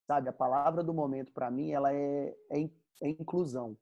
[0.06, 0.30] sabe?
[0.30, 2.70] A palavra do momento para mim ela é, é,
[3.02, 3.76] é, inclusão.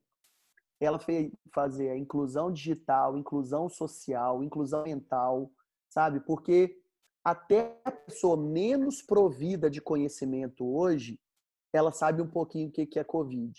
[0.80, 5.52] Ela fez fazer a inclusão digital, inclusão social, inclusão mental,
[5.89, 6.22] sabe?
[6.22, 6.80] Porque
[7.22, 11.19] até a pessoa menos provida de conhecimento hoje,
[11.74, 13.54] ela sabe um pouquinho o que é Covid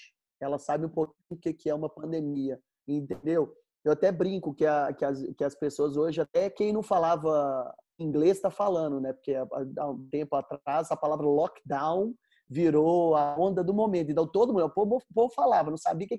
[0.44, 3.52] ela sabe um pouquinho o que é uma pandemia, entendeu?
[3.84, 7.74] Eu até brinco que, a, que, as, que as pessoas hoje, até quem não falava
[7.98, 9.12] inglês está falando, né?
[9.12, 12.14] Porque há um tempo atrás a palavra lockdown
[12.48, 14.10] virou a onda do momento.
[14.10, 16.16] Então todo mundo, o povo, o povo falava, não sabia o que,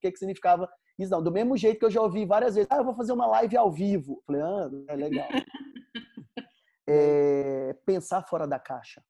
[0.00, 1.22] que, significava isso, não.
[1.22, 3.56] Do mesmo jeito que eu já ouvi várias vezes, ah, eu vou fazer uma live
[3.56, 4.22] ao vivo.
[4.26, 5.28] Falei, ah, é legal.
[6.86, 9.02] é, pensar fora da caixa.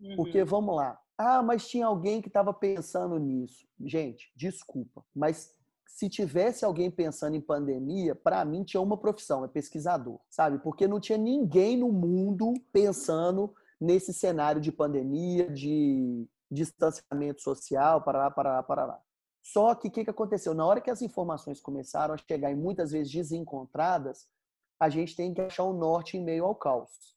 [0.00, 0.16] Uhum.
[0.16, 3.66] Porque, vamos lá, ah, mas tinha alguém que estava pensando nisso.
[3.80, 5.54] Gente, desculpa, mas
[5.86, 10.58] se tivesse alguém pensando em pandemia, para mim tinha uma profissão, é pesquisador, sabe?
[10.58, 18.18] Porque não tinha ninguém no mundo pensando nesse cenário de pandemia, de distanciamento social, para
[18.18, 19.02] lá, para lá, para lá.
[19.42, 20.52] Só que o que, que aconteceu?
[20.54, 24.28] Na hora que as informações começaram a chegar e muitas vezes desencontradas,
[24.78, 27.16] a gente tem que achar o um norte em meio ao caos.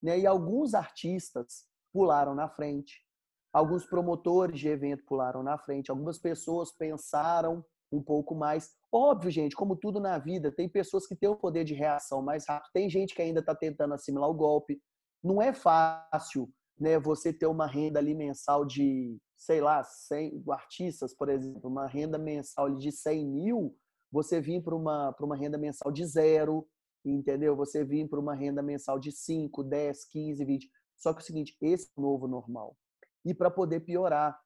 [0.00, 0.20] Né?
[0.20, 3.04] E alguns artistas pularam na frente,
[3.52, 8.70] alguns promotores de evento pularam na frente, algumas pessoas pensaram um pouco mais.
[8.92, 12.46] Óbvio, gente, como tudo na vida, tem pessoas que têm o poder de reação mais
[12.46, 14.80] rápido, tem gente que ainda está tentando assimilar o golpe.
[15.22, 21.14] Não é fácil né, você ter uma renda ali mensal de, sei lá, 100 artistas,
[21.14, 23.76] por exemplo, uma renda mensal de 100 mil,
[24.10, 26.66] você vir para uma, uma renda mensal de zero,
[27.04, 27.54] entendeu?
[27.56, 30.70] Você vir para uma renda mensal de 5, 10, 15, 20.
[30.96, 32.76] Só que é o seguinte, esse é o novo normal.
[33.24, 34.40] E para poder piorar,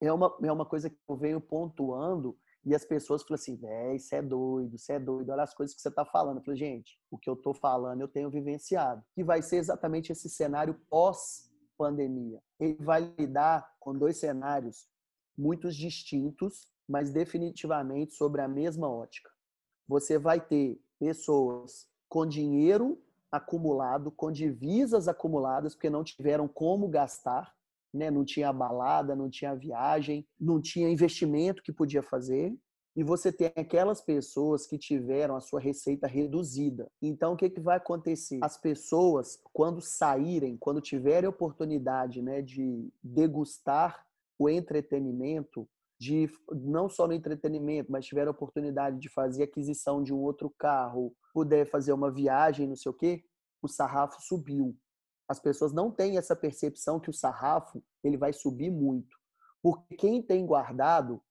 [0.00, 3.96] é uma, é uma coisa que eu venho pontuando e as pessoas falam assim, véi,
[3.96, 6.38] você é doido, você é doido, olha as coisas que você está falando.
[6.38, 9.04] Eu falei, gente, o que eu estou falando eu tenho vivenciado.
[9.14, 12.42] Que vai ser exatamente esse cenário pós-pandemia.
[12.58, 14.88] Ele vai lidar com dois cenários
[15.38, 19.30] muito distintos, mas definitivamente sobre a mesma ótica.
[19.86, 27.54] Você vai ter pessoas com dinheiro acumulado, com divisas acumuladas, porque não tiveram como gastar,
[27.92, 28.10] né?
[28.10, 32.56] não tinha balada, não tinha viagem, não tinha investimento que podia fazer.
[32.96, 36.90] E você tem aquelas pessoas que tiveram a sua receita reduzida.
[37.02, 38.38] Então, o que, que vai acontecer?
[38.42, 44.02] As pessoas, quando saírem, quando tiverem oportunidade né, de degustar
[44.38, 45.68] o entretenimento,
[46.00, 50.50] de não só no entretenimento, mas tiver a oportunidade de fazer aquisição de um outro
[50.58, 53.24] carro, puder fazer uma viagem, não sei o quê,
[53.62, 54.74] o sarrafo subiu.
[55.28, 59.16] As pessoas não têm essa percepção que o sarrafo ele vai subir muito,
[59.62, 61.22] porque quem tem guardado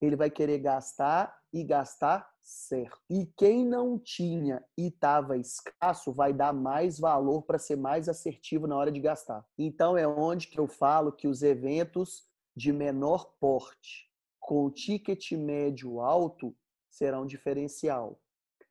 [0.00, 2.98] ele vai querer gastar e gastar certo.
[3.10, 8.66] E quem não tinha e estava escasso vai dar mais valor para ser mais assertivo
[8.66, 9.44] na hora de gastar.
[9.58, 14.08] Então é onde que eu falo que os eventos de menor porte
[14.40, 16.56] com ticket médio alto
[16.90, 18.20] serão diferencial.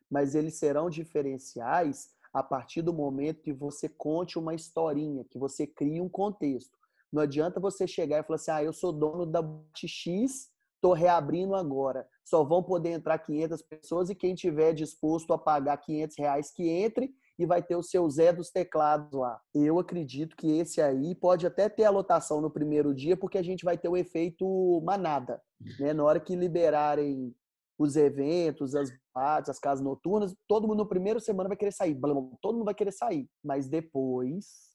[0.10, 5.66] Mas eles serão diferenciais a partir do momento que você conte uma historinha, que você
[5.66, 6.78] crie um contexto.
[7.12, 9.42] Não adianta você chegar e falar assim: ah, eu sou dono da
[9.76, 12.08] X, estou reabrindo agora.
[12.24, 16.70] Só vão poder entrar 500 pessoas e quem tiver disposto a pagar 500 reais que
[16.70, 19.40] entre e vai ter o seu Zé dos teclados lá.
[19.54, 23.44] Eu acredito que esse aí pode até ter a lotação no primeiro dia, porque a
[23.44, 25.42] gente vai ter o efeito manada.
[25.80, 25.94] Né?
[25.94, 27.34] Na hora que liberarem
[27.78, 31.98] os eventos, as boates, as casas noturnas, todo mundo no primeiro semana vai querer sair.
[32.42, 33.30] Todo mundo vai querer sair.
[33.44, 34.68] Mas depois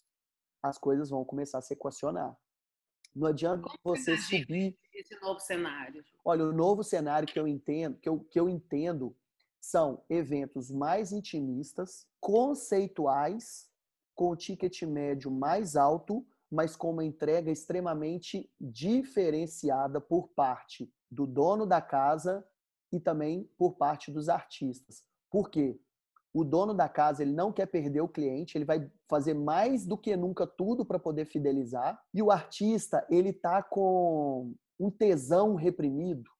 [0.62, 2.36] as coisas vão começar a se equacionar.
[3.14, 4.78] Não adianta Como você subir.
[4.94, 6.04] Esse novo cenário.
[6.24, 9.16] Olha, o novo cenário que eu entendo, que eu, que eu entendo
[9.60, 13.68] são eventos mais intimistas, conceituais,
[14.14, 21.66] com ticket médio mais alto, mas com uma entrega extremamente diferenciada por parte do dono
[21.66, 22.46] da casa
[22.92, 25.02] e também por parte dos artistas.
[25.30, 25.80] Por quê?
[26.34, 29.98] O dono da casa ele não quer perder o cliente, ele vai fazer mais do
[29.98, 32.00] que nunca tudo para poder fidelizar.
[32.12, 36.30] E o artista ele tá com um tesão reprimido,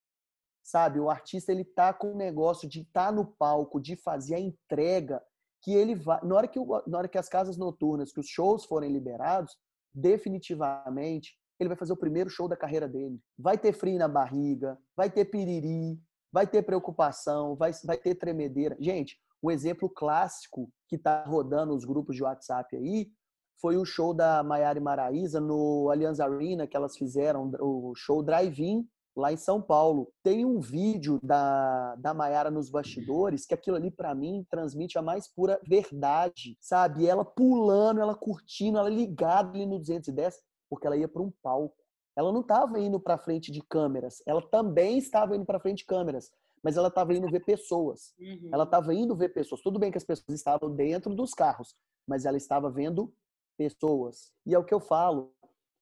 [0.63, 0.99] sabe?
[0.99, 4.41] O artista ele tá com o negócio de estar tá no palco, de fazer a
[4.41, 5.23] entrega
[5.63, 8.65] que ele vai, na hora que, na hora que as casas noturnas, que os shows
[8.65, 9.57] forem liberados,
[9.95, 13.21] definitivamente ele vai fazer o primeiro show da carreira dele.
[13.39, 16.01] Vai ter frio na barriga, vai ter piriri,
[16.33, 18.77] vai ter preocupação, vai, vai ter tremedeira.
[18.81, 23.11] Gente, um exemplo clássico que está rodando os grupos de WhatsApp aí
[23.61, 28.85] foi o show da Maiara e no Allianz Arena, que elas fizeram, o show Drive-In,
[29.15, 30.13] lá em São Paulo.
[30.23, 35.03] Tem um vídeo da, da Maiara nos bastidores que aquilo ali, para mim, transmite a
[35.03, 37.07] mais pura verdade, sabe?
[37.07, 41.82] Ela pulando, ela curtindo, ela ligada ali no 210, porque ela ia para um palco.
[42.17, 45.87] Ela não estava indo para frente de câmeras, ela também estava indo para frente de
[45.87, 46.31] câmeras,
[46.63, 48.15] mas ela estava indo ver pessoas.
[48.19, 48.51] Uhum.
[48.53, 49.63] Ela estava indo ver pessoas.
[49.63, 51.75] Tudo bem que as pessoas estavam dentro dos carros,
[52.07, 53.13] mas ela estava vendo
[53.57, 54.33] pessoas.
[54.47, 55.33] E é o que eu falo,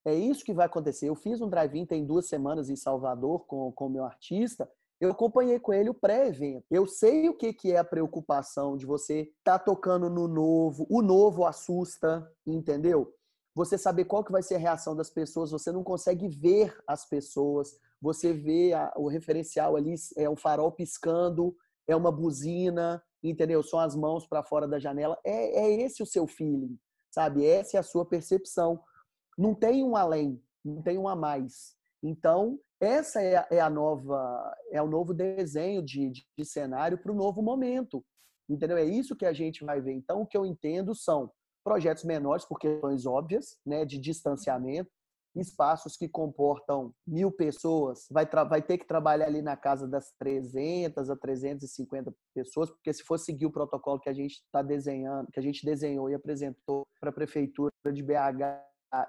[0.05, 1.07] é isso que vai acontecer.
[1.07, 4.69] Eu fiz um drive-in tem duas semanas em Salvador com o meu artista.
[4.99, 6.63] Eu acompanhei com ele o pré-evento.
[6.69, 10.85] Eu sei o que, que é a preocupação de você estar tá tocando no novo.
[10.89, 13.11] O novo assusta, entendeu?
[13.53, 15.51] Você saber qual que vai ser a reação das pessoas.
[15.51, 17.77] Você não consegue ver as pessoas.
[18.01, 21.55] Você vê a, o referencial ali, é um farol piscando,
[21.87, 23.61] é uma buzina, entendeu?
[23.61, 25.19] São as mãos para fora da janela.
[25.23, 26.77] É, é esse o seu feeling,
[27.11, 27.45] sabe?
[27.45, 28.81] Essa é a sua percepção.
[29.37, 31.75] Não tem um além, não tem um a mais.
[32.01, 36.97] Então, essa é a, é a nova, é o novo desenho de, de, de cenário
[36.97, 38.03] para o novo momento.
[38.49, 38.77] Entendeu?
[38.77, 39.93] É isso que a gente vai ver.
[39.93, 41.31] Então, o que eu entendo são
[41.63, 44.89] projetos menores, por questões óbvias, né, de distanciamento,
[45.35, 51.09] espaços que comportam mil pessoas, vai, vai ter que trabalhar ali na casa das 300
[51.09, 55.39] a 350 pessoas, porque se for seguir o protocolo que a gente está desenhando, que
[55.39, 58.61] a gente desenhou e apresentou para a prefeitura de BH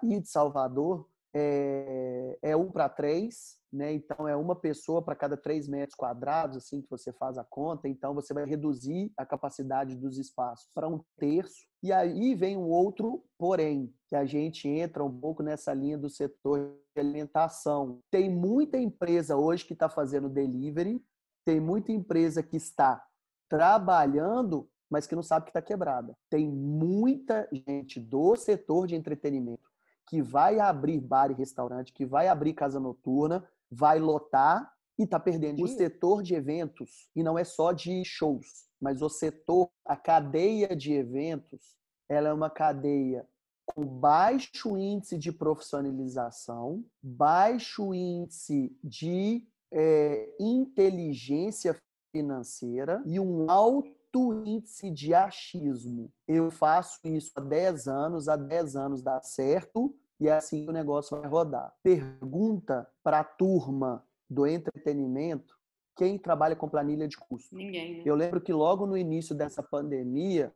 [0.05, 3.93] e de Salvador, é, é um para três, né?
[3.93, 7.89] Então é uma pessoa para cada três metros quadrados, assim que você faz a conta.
[7.89, 11.67] Então você vai reduzir a capacidade dos espaços para um terço.
[11.83, 16.11] E aí vem um outro, porém, que a gente entra um pouco nessa linha do
[16.11, 18.01] setor de alimentação.
[18.11, 21.03] Tem muita empresa hoje que está fazendo delivery,
[21.45, 23.03] tem muita empresa que está
[23.49, 26.15] trabalhando, mas que não sabe que está quebrada.
[26.31, 29.72] Tem muita gente do setor de entretenimento
[30.07, 35.19] que vai abrir bar e restaurante, que vai abrir casa noturna, vai lotar e está
[35.19, 35.63] perdendo.
[35.63, 40.75] O setor de eventos, e não é só de shows, mas o setor, a cadeia
[40.77, 41.77] de eventos,
[42.09, 43.27] ela é uma cadeia
[43.65, 51.77] com baixo índice de profissionalização, baixo índice de é, inteligência
[52.15, 54.02] financeira e um alto
[54.45, 56.11] índice de achismo.
[56.27, 60.71] Eu faço isso há 10 anos, há 10 anos dá certo, e é assim que
[60.71, 61.75] o negócio vai rodar.
[61.83, 65.55] Pergunta para a turma do entretenimento
[65.97, 67.55] quem trabalha com planilha de custo.
[67.55, 67.99] Ninguém.
[67.99, 68.03] Né?
[68.05, 70.53] Eu lembro que logo no início dessa pandemia,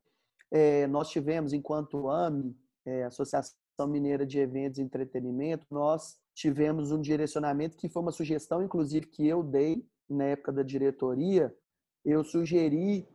[0.50, 3.54] é, nós tivemos, enquanto AME, é, Associação
[3.86, 9.26] Mineira de Eventos e Entretenimento, nós tivemos um direcionamento que foi uma sugestão, inclusive, que
[9.26, 11.54] eu dei na época da diretoria.
[12.04, 13.06] Eu sugeri,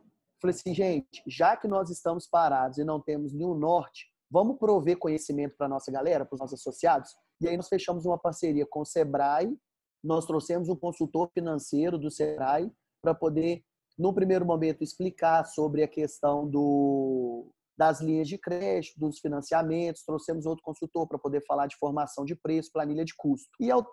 [0.42, 4.96] falei assim, gente, já que nós estamos parados e não temos nenhum norte, Vamos prover
[4.96, 7.14] conhecimento para a nossa galera, para os nossos associados?
[7.38, 9.54] E aí nós fechamos uma parceria com o Sebrae,
[10.02, 12.72] nós trouxemos um consultor financeiro do Sebrae
[13.02, 13.62] para poder,
[13.98, 20.46] no primeiro momento, explicar sobre a questão do, das linhas de crédito, dos financiamentos, trouxemos
[20.46, 23.50] outro consultor para poder falar de formação de preço, planilha de custo.
[23.60, 23.86] E ao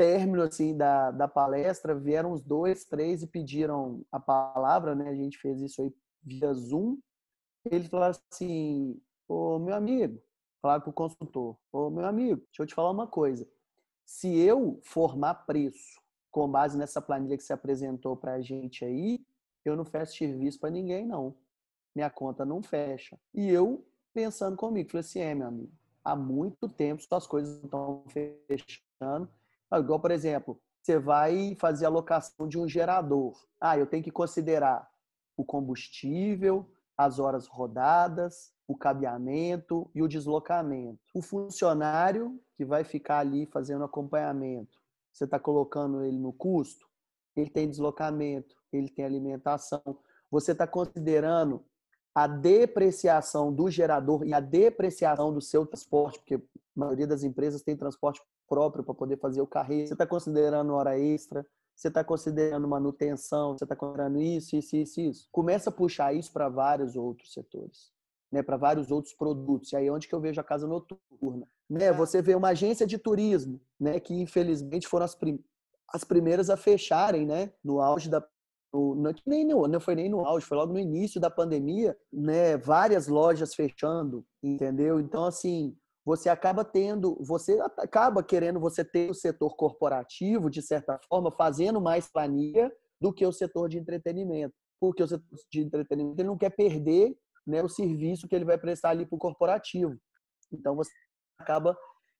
[0.00, 5.10] término assim da, da palestra, vieram os dois, três e pediram a palavra, né?
[5.10, 6.96] A gente fez isso aí via Zoom.
[7.70, 8.98] Ele falou assim:
[9.28, 10.18] Ô, meu amigo,
[10.62, 13.46] falar para o consultor, ô, meu amigo, deixa eu te falar uma coisa.
[14.06, 19.22] Se eu formar preço com base nessa planilha que você apresentou para a gente aí,
[19.66, 21.36] eu não fecho serviço para ninguém, não.
[21.94, 23.18] Minha conta não fecha.
[23.34, 25.72] E eu, pensando comigo, falei assim, é, meu amigo,
[26.02, 28.02] há muito tempo suas coisas estão
[28.46, 29.28] fechando.
[29.72, 33.34] Igual, por exemplo, você vai fazer a locação de um gerador.
[33.60, 34.88] Ah, eu tenho que considerar
[35.36, 41.00] o combustível, as horas rodadas, o cabeamento e o deslocamento.
[41.14, 44.78] O funcionário que vai ficar ali fazendo acompanhamento,
[45.12, 46.86] você está colocando ele no custo,
[47.34, 49.82] ele tem deslocamento, ele tem alimentação.
[50.30, 51.64] Você está considerando
[52.14, 56.40] a depreciação do gerador e a depreciação do seu transporte, porque a
[56.74, 58.20] maioria das empresas tem transporte
[58.50, 59.86] próprio para poder fazer o carreiro.
[59.86, 65.00] Você está considerando hora extra, você está considerando manutenção, você está considerando isso, isso, isso,
[65.00, 65.28] isso.
[65.32, 67.92] Começa a puxar isso para vários outros setores
[68.30, 69.72] né, para vários outros produtos.
[69.72, 71.46] E aí é onde que eu vejo a casa noturna.
[71.68, 71.86] Né?
[71.86, 71.92] É.
[71.92, 75.42] Você vê uma agência de turismo, né, que infelizmente foram as, prim
[75.92, 78.24] as primeiras a fecharem, né, no auge da
[78.72, 81.96] no, não, nem no, não foi nem no auge, foi logo no início da pandemia,
[82.12, 85.00] né, várias lojas fechando, entendeu?
[85.00, 90.98] Então assim, você acaba tendo, você acaba querendo você ter o setor corporativo de certa
[91.08, 96.20] forma fazendo mais planilha do que o setor de entretenimento, porque o setor de entretenimento
[96.20, 99.96] ele não quer perder né, o serviço que ele vai prestar ali para o corporativo.
[100.52, 100.90] Então você
[101.38, 101.76] acaba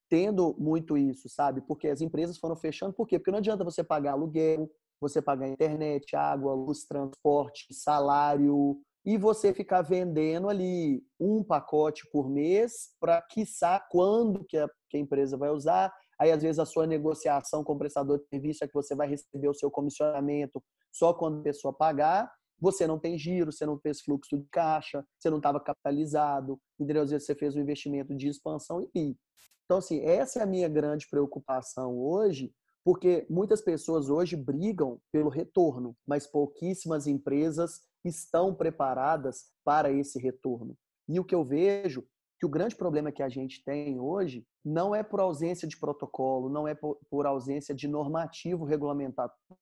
[0.08, 1.60] tendo muito isso, sabe?
[1.62, 3.18] Porque as empresas foram fechando, por quê?
[3.18, 4.70] Porque não adianta você pagar aluguel,
[5.00, 12.28] você pagar internet, água, luz, transporte, salário, e você ficar vendendo ali um pacote por
[12.28, 15.92] mês para quiçá quando que a, que a empresa vai usar.
[16.18, 19.08] Aí, às vezes, a sua negociação com o prestador de serviço é que você vai
[19.08, 22.30] receber o seu comissionamento só quando a pessoa pagar
[22.60, 27.02] você não tem giro, você não fez fluxo de caixa, você não estava capitalizado, entendeu?
[27.02, 29.16] Às vezes você fez um investimento de expansão e
[29.64, 32.52] então assim, essa é a minha grande preocupação hoje,
[32.84, 40.76] porque muitas pessoas hoje brigam pelo retorno, mas pouquíssimas empresas estão preparadas para esse retorno.
[41.08, 42.04] E o que eu vejo
[42.40, 46.48] que o grande problema que a gente tem hoje não é por ausência de protocolo,
[46.48, 48.66] não é por, ausência de normativo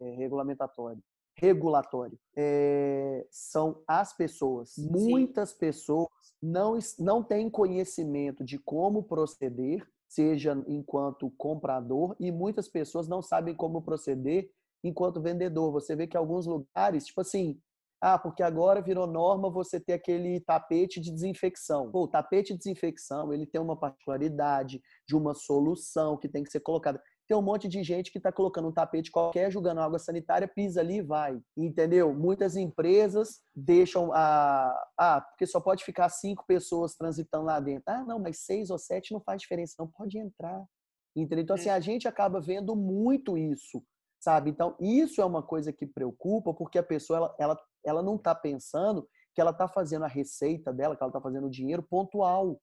[0.01, 1.03] é, regulamentatório,
[1.36, 2.16] regulatório.
[2.36, 4.74] É, são as pessoas.
[4.74, 4.89] Sim.
[4.91, 6.09] Muitas pessoas
[6.41, 13.57] não, não têm conhecimento de como proceder, seja enquanto comprador, e muitas pessoas não sabem
[13.57, 14.49] como proceder
[14.84, 15.72] enquanto vendedor.
[15.72, 17.61] Você vê que alguns lugares, tipo assim,
[18.01, 21.90] ah, porque agora virou norma você ter aquele tapete de desinfecção.
[21.90, 26.51] Pô, o tapete de desinfecção, ele tem uma particularidade de uma solução que tem que
[26.51, 27.03] ser colocada.
[27.26, 30.80] Tem um monte de gente que está colocando um tapete qualquer, jogando água sanitária, pisa
[30.80, 31.38] ali e vai.
[31.57, 32.14] Entendeu?
[32.14, 34.72] Muitas empresas deixam a.
[34.99, 37.84] Ah, porque só pode ficar cinco pessoas transitando lá dentro.
[37.86, 40.64] Ah, não, mas seis ou sete não faz diferença, não pode entrar.
[41.14, 41.42] Entendeu?
[41.42, 41.72] Então, assim, é.
[41.72, 43.82] a gente acaba vendo muito isso,
[44.20, 44.51] sabe?
[44.51, 48.35] Então, isso é uma coisa que preocupa, porque a pessoa, ela, ela, ela não está
[48.35, 52.61] pensando que ela está fazendo a receita dela, que ela está fazendo o dinheiro pontual.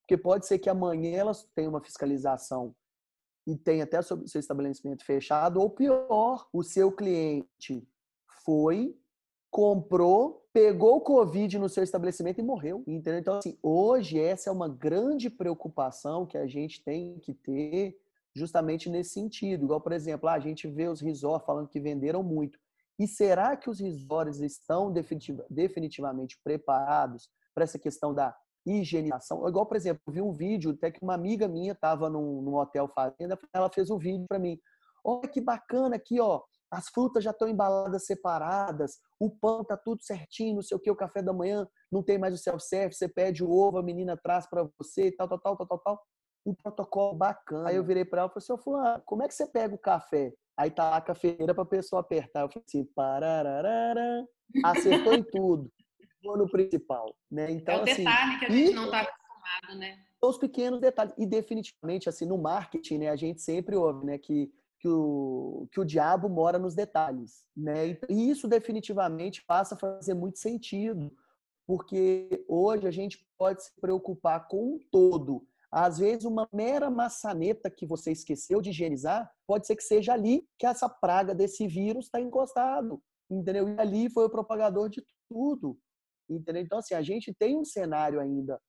[0.00, 2.74] Porque pode ser que amanhã elas tenham uma fiscalização
[3.46, 7.82] e tem até seu estabelecimento fechado, ou pior, o seu cliente
[8.44, 8.94] foi,
[9.50, 12.82] comprou, pegou o Covid no seu estabelecimento e morreu.
[12.86, 13.20] Entendeu?
[13.20, 17.98] Então, assim, hoje essa é uma grande preocupação que a gente tem que ter
[18.34, 19.64] justamente nesse sentido.
[19.64, 22.58] Igual, por exemplo, a gente vê os resorts falando que venderam muito.
[22.98, 28.36] E será que os resorts estão definitivamente preparados para essa questão da
[28.66, 29.48] higienização.
[29.48, 32.54] Igual, por exemplo, eu vi um vídeo até que uma amiga minha estava num, num,
[32.54, 34.58] hotel fazenda, ela fez um vídeo para mim.
[35.04, 36.42] Olha que bacana aqui, ó.
[36.70, 40.90] As frutas já estão embaladas separadas, o pão tá tudo certinho, não sei o que,
[40.90, 44.18] o café da manhã não tem mais o self-service, você pede o ovo, a menina
[44.22, 46.02] traz para você, tal, tal, tal, tal, tal, tal.
[46.44, 47.70] Um protocolo bacana.
[47.70, 49.74] Aí eu virei para ela e falei assim, ô fulano, como é que você pega
[49.74, 50.34] o café?
[50.58, 52.40] Aí tá lá a para a pessoa apertar.
[52.40, 54.26] Eu falei assim, parararara,
[54.64, 55.70] acertou em tudo
[56.24, 57.50] no principal, né?
[57.50, 58.74] Então, é o assim, detalhe que a gente e...
[58.74, 59.98] não está acostumado, né?
[60.20, 61.14] Os pequenos detalhes.
[61.16, 65.80] E definitivamente, assim, no marketing, né, a gente sempre ouve, né, que, que, o, que
[65.80, 67.96] o diabo mora nos detalhes, né?
[68.08, 71.12] E isso definitivamente passa a fazer muito sentido,
[71.66, 75.46] porque hoje a gente pode se preocupar com um todo.
[75.70, 80.46] Às vezes, uma mera maçaneta que você esqueceu de higienizar, pode ser que seja ali
[80.58, 83.68] que essa praga desse vírus está encostado, entendeu?
[83.68, 85.78] E ali foi o propagador de tudo.
[86.28, 86.62] Entendeu?
[86.62, 88.60] Então, assim, a gente tem um cenário ainda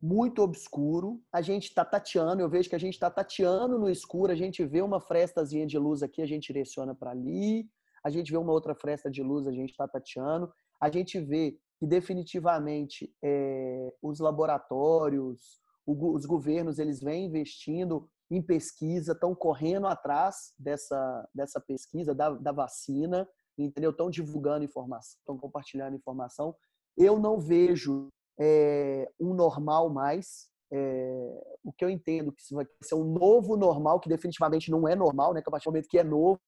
[0.00, 1.20] muito obscuro.
[1.32, 4.64] A gente está tateando, eu vejo que a gente está tateando no escuro, a gente
[4.64, 7.68] vê uma frestazinha de luz aqui, a gente direciona para ali,
[8.04, 10.52] a gente vê uma outra fresta de luz, a gente está tateando.
[10.80, 15.60] A gente vê que definitivamente é, os laboratórios,
[15.90, 22.52] os governos, eles vêm investindo em pesquisa, estão correndo atrás dessa, dessa pesquisa, da, da
[22.52, 23.26] vacina,
[23.56, 23.90] entendeu?
[23.90, 26.54] Estão divulgando informação, estão compartilhando informação
[26.98, 28.08] eu não vejo
[28.38, 30.48] é, um normal mais.
[30.70, 34.94] É, o que eu entendo que vai ser um novo normal, que definitivamente não é
[34.94, 35.40] normal, né?
[35.40, 36.38] Que a partir do momento que é novo,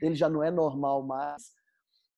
[0.00, 1.52] ele já não é normal mais.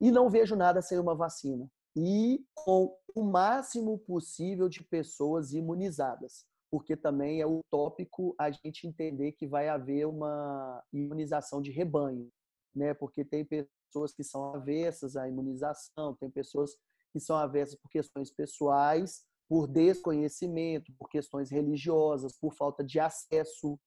[0.01, 1.68] E não vejo nada sem uma vacina.
[1.95, 6.47] E com o máximo possível de pessoas imunizadas.
[6.73, 12.31] Porque também é utópico a gente entender que vai haver uma imunização de rebanho,
[12.75, 12.95] né?
[12.95, 16.75] Porque tem pessoas que são avessas à imunização, tem pessoas
[17.12, 23.79] que são avessas por questões pessoais, por desconhecimento, por questões religiosas, por falta de acesso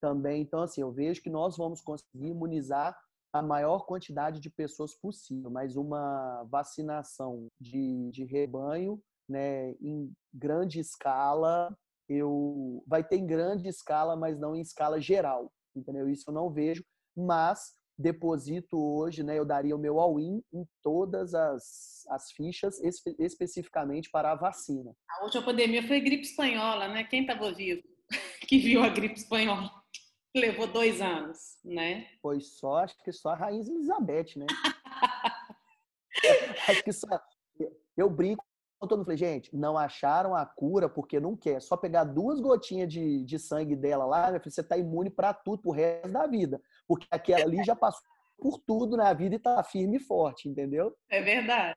[0.00, 0.40] também.
[0.40, 2.98] Então, assim, eu vejo que nós vamos conseguir imunizar
[3.32, 10.80] a maior quantidade de pessoas possível, mas uma vacinação de, de rebanho, né, em grande
[10.80, 11.76] escala,
[12.14, 16.08] eu vai ter em grande escala, mas não em escala geral, entendeu?
[16.08, 16.84] Isso eu não vejo,
[17.16, 23.14] mas deposito hoje, né, eu daria o meu all-in em todas as, as fichas, espe
[23.18, 24.94] especificamente para a vacina.
[25.08, 27.04] A última pandemia foi gripe espanhola, né?
[27.04, 27.82] Quem estava vivo
[28.48, 29.70] que viu a gripe espanhola?
[30.34, 32.08] Levou dois anos, né?
[32.20, 34.46] Foi só, acho que só a Rainha Elizabeth, né?
[36.68, 37.06] acho que só.
[37.96, 38.44] Eu brinco
[38.86, 41.60] todo mundo, falei, gente, não acharam a cura porque não quer.
[41.60, 45.32] Só pegar duas gotinhas de, de sangue dela lá, minha filha, você tá imune para
[45.32, 46.60] tudo, pro resto da vida
[46.92, 48.02] porque aquela ali já passou
[48.38, 50.94] por tudo na vida e está firme e forte, entendeu?
[51.08, 51.76] É verdade.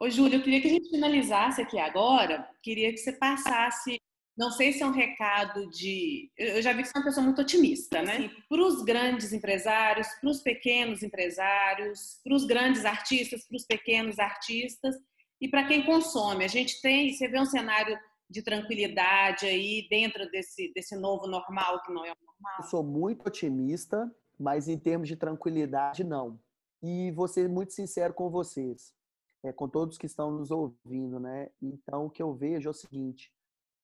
[0.00, 4.00] Ô, Júlia, eu queria que a gente finalizasse aqui agora, queria que você passasse,
[4.36, 6.30] não sei se é um recado de.
[6.36, 8.30] Eu já vi que você é uma pessoa muito otimista, né?
[8.48, 14.18] Para os grandes empresários, para os pequenos empresários, para os grandes artistas, para os pequenos
[14.18, 14.96] artistas
[15.42, 16.44] e para quem consome.
[16.44, 17.98] A gente tem, você vê um cenário
[18.30, 22.54] de tranquilidade aí dentro desse, desse novo normal que não é o normal?
[22.60, 26.38] Eu sou muito otimista, mas em termos de tranquilidade, não.
[26.80, 28.94] E vou ser muito sincero com vocês,
[29.42, 31.50] é, com todos que estão nos ouvindo, né?
[31.60, 33.32] Então, o que eu vejo é o seguinte: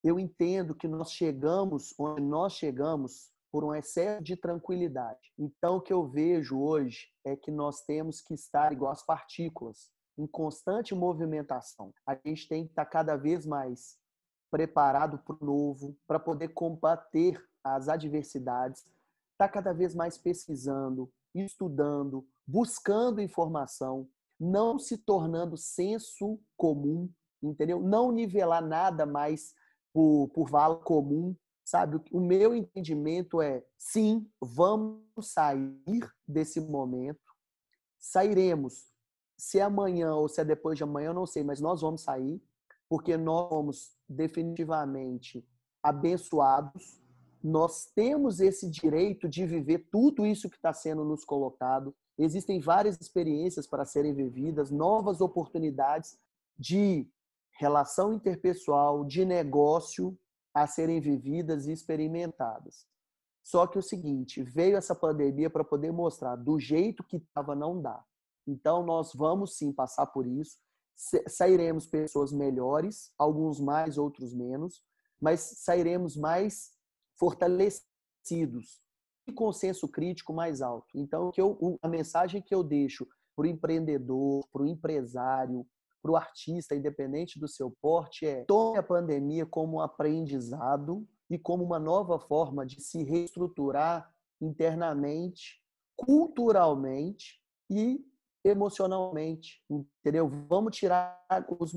[0.02, 5.32] eu entendo que nós chegamos onde nós chegamos por um excesso de tranquilidade.
[5.36, 9.90] Então, o que eu vejo hoje é que nós temos que estar igual as partículas,
[10.18, 11.94] em constante movimentação.
[12.04, 13.96] A gente tem que estar cada vez mais
[14.50, 18.86] preparado para o novo, para poder combater as adversidades,
[19.32, 24.08] está cada vez mais pesquisando, estudando, buscando informação,
[24.40, 27.10] não se tornando senso comum,
[27.42, 27.80] entendeu?
[27.80, 29.54] Não nivelar nada mais
[29.92, 30.50] por, por
[30.82, 32.00] comum, sabe?
[32.10, 37.20] O meu entendimento é, sim, vamos sair desse momento,
[37.98, 38.86] sairemos.
[39.38, 42.02] Se é amanhã ou se é depois de amanhã, eu não sei, mas nós vamos
[42.02, 42.42] sair,
[42.88, 45.46] porque nós somos definitivamente
[45.82, 47.00] abençoados,
[47.42, 51.94] nós temos esse direito de viver tudo isso que está sendo nos colocado.
[52.18, 56.18] Existem várias experiências para serem vividas, novas oportunidades
[56.58, 57.08] de
[57.52, 60.18] relação interpessoal, de negócio
[60.52, 62.86] a serem vividas e experimentadas.
[63.44, 67.80] Só que o seguinte, veio essa pandemia para poder mostrar do jeito que estava não
[67.80, 68.04] dá.
[68.48, 70.56] Então nós vamos sim passar por isso,
[71.28, 74.82] sairemos pessoas melhores, alguns mais, outros menos,
[75.20, 76.70] mas sairemos mais
[77.18, 78.80] fortalecidos
[79.26, 80.98] e com senso crítico mais alto.
[80.98, 85.66] Então, eu, a mensagem que eu deixo para o empreendedor, para o empresário,
[86.02, 91.38] para o artista, independente do seu porte, é tome a pandemia como um aprendizado e
[91.38, 95.62] como uma nova forma de se reestruturar internamente,
[95.96, 97.40] culturalmente
[97.70, 98.04] e
[98.48, 100.28] emocionalmente, entendeu?
[100.48, 101.18] Vamos tirar
[101.58, 101.72] os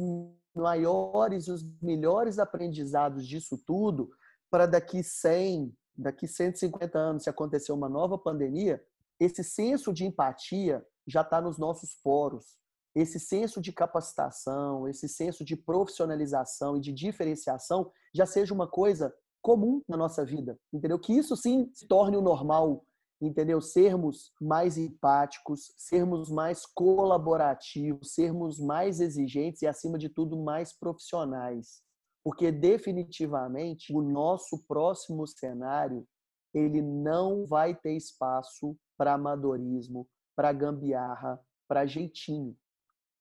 [0.55, 4.09] maiores, os melhores aprendizados disso tudo
[4.49, 8.83] para daqui 100, daqui 150 anos, se acontecer uma nova pandemia,
[9.19, 12.57] esse senso de empatia já está nos nossos poros.
[12.93, 19.13] Esse senso de capacitação, esse senso de profissionalização e de diferenciação já seja uma coisa
[19.41, 20.99] comum na nossa vida, entendeu?
[20.99, 22.85] Que isso sim se torne o normal,
[23.21, 23.61] entendeu?
[23.61, 31.83] Sermos mais empáticos, sermos mais colaborativos, sermos mais exigentes e, acima de tudo, mais profissionais
[32.23, 36.07] porque definitivamente o nosso próximo cenário
[36.53, 42.55] ele não vai ter espaço para amadorismo, para gambiarra, para jeitinho.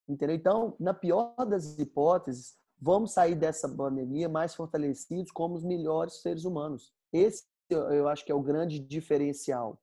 [0.09, 0.36] Entendeu?
[0.36, 6.44] Então, na pior das hipóteses, vamos sair dessa pandemia mais fortalecidos como os melhores seres
[6.44, 6.92] humanos.
[7.12, 9.80] Esse eu acho que é o grande diferencial.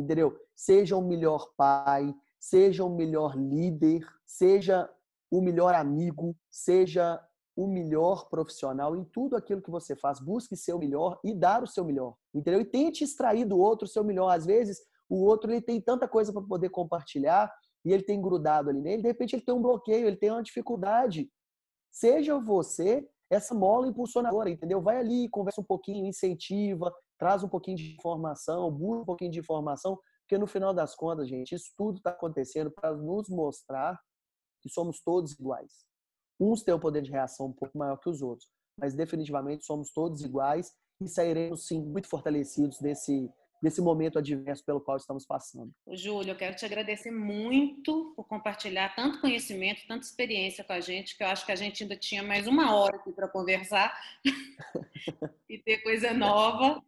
[0.00, 0.36] Entendeu?
[0.54, 4.90] Seja o melhor pai, seja o melhor líder, seja
[5.30, 7.22] o melhor amigo, seja
[7.54, 10.18] o melhor profissional em tudo aquilo que você faz.
[10.18, 12.16] Busque ser o melhor e dar o seu melhor.
[12.34, 12.60] Entendeu?
[12.60, 14.30] E tente extrair do outro o seu melhor.
[14.30, 17.52] Às vezes, o outro ele tem tanta coisa para poder compartilhar
[17.84, 19.02] e ele tem grudado ali nele.
[19.02, 21.30] De repente, ele tem um bloqueio, ele tem uma dificuldade.
[21.90, 24.80] Seja você essa mola impulsionadora, entendeu?
[24.80, 29.38] Vai ali, conversa um pouquinho, incentiva, traz um pouquinho de informação, busca um pouquinho de
[29.38, 34.00] informação, porque no final das contas, gente, isso tudo está acontecendo para nos mostrar
[34.62, 35.84] que somos todos iguais.
[36.40, 39.92] Uns têm um poder de reação um pouco maior que os outros, mas definitivamente somos
[39.92, 43.30] todos iguais e sairemos sim muito fortalecidos desse
[43.62, 45.70] desse momento adverso pelo qual estamos passando.
[45.92, 51.14] Júlio, eu quero te agradecer muito por compartilhar tanto conhecimento, tanta experiência com a gente,
[51.14, 53.94] que eu acho que a gente ainda tinha mais uma hora aqui para conversar
[55.46, 56.82] e ter coisa nova.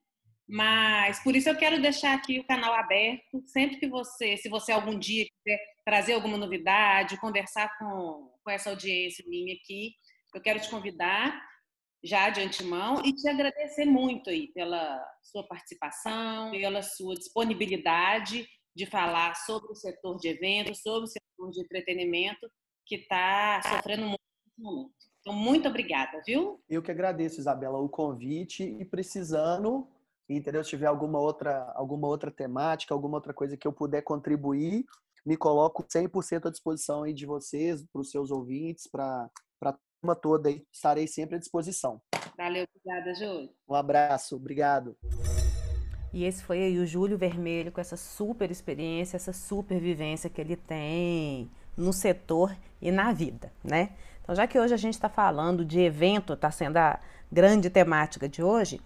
[0.52, 3.42] Mas por isso eu quero deixar aqui o canal aberto.
[3.46, 8.68] Sempre que você, se você algum dia quiser trazer alguma novidade, conversar com, com essa
[8.68, 9.94] audiência minha aqui,
[10.34, 11.42] eu quero te convidar
[12.04, 18.46] já de antemão e te agradecer muito aí pela sua participação, pela sua disponibilidade
[18.76, 22.46] de falar sobre o setor de eventos, sobre o setor de entretenimento
[22.86, 24.92] que está sofrendo muito nesse momento.
[25.20, 26.62] Então, muito obrigada, viu?
[26.68, 29.88] Eu que agradeço, Isabela, o convite e precisando,
[30.36, 30.62] entendeu?
[30.62, 34.84] Se tiver alguma outra, alguma outra temática, alguma outra coisa que eu puder contribuir,
[35.24, 39.30] me coloco 100% à disposição aí de vocês, para os seus ouvintes, para
[39.62, 40.64] a turma toda aí.
[40.72, 42.00] Estarei sempre à disposição.
[42.36, 43.50] Valeu, obrigada, Júlio.
[43.68, 44.96] Um abraço, obrigado.
[46.12, 50.40] E esse foi aí o Júlio Vermelho com essa super experiência, essa super vivência que
[50.40, 53.90] ele tem no setor e na vida, né?
[54.22, 58.28] Então, já que hoje a gente está falando de evento, está sendo a grande temática
[58.28, 58.80] de hoje,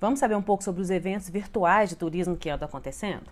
[0.00, 3.24] vamos saber um pouco sobre os eventos virtuais de turismo que andam acontecendo?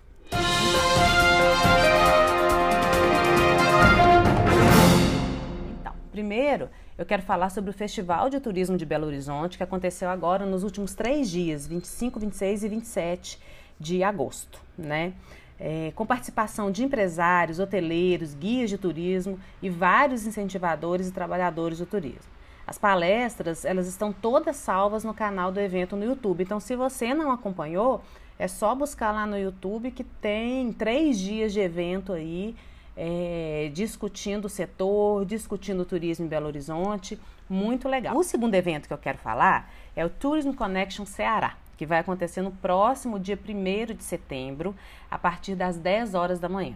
[5.79, 10.09] Então, primeiro, eu quero falar sobre o Festival de Turismo de Belo Horizonte, que aconteceu
[10.09, 13.39] agora nos últimos três dias, 25, 26 e 27
[13.79, 15.13] de agosto, né?
[15.57, 21.85] É, com participação de empresários, hoteleiros, guias de turismo e vários incentivadores e trabalhadores do
[21.85, 22.34] turismo.
[22.67, 26.43] As palestras, elas estão todas salvas no canal do evento no YouTube.
[26.43, 28.01] Então, se você não acompanhou,
[28.37, 32.53] É só buscar lá no YouTube que tem três dias de evento aí,
[32.97, 37.17] é, discutindo o setor, discutindo o turismo em Belo Horizonte.
[37.49, 38.15] Muito legal.
[38.17, 42.41] O segundo evento que eu quero falar é o Tourism Connection Ceará, que vai acontecer
[42.41, 44.75] no próximo dia 1 de setembro,
[45.09, 46.75] a partir das 10 horas da manhã.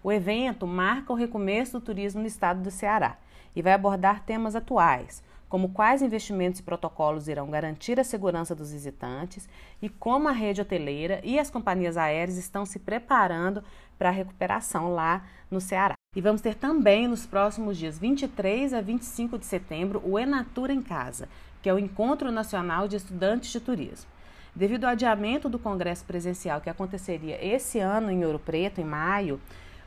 [0.02, 3.18] O evento marca o recomeço do turismo no estado do Ceará
[3.56, 8.72] e vai abordar temas atuais, como quais investimentos e protocolos irão garantir a segurança dos
[8.72, 9.48] visitantes
[9.82, 13.64] e como a rede hoteleira e as companhias aéreas estão se preparando
[13.98, 15.94] para a recuperação lá no Ceará.
[16.16, 20.82] E vamos ter também nos próximos dias 23 a 25 de setembro o Enatura em
[20.82, 21.30] Casa,
[21.64, 24.12] que é o Encontro Nacional de Estudantes de Turismo.
[24.54, 29.40] Devido ao adiamento do congresso presencial que aconteceria esse ano em Ouro Preto, em maio,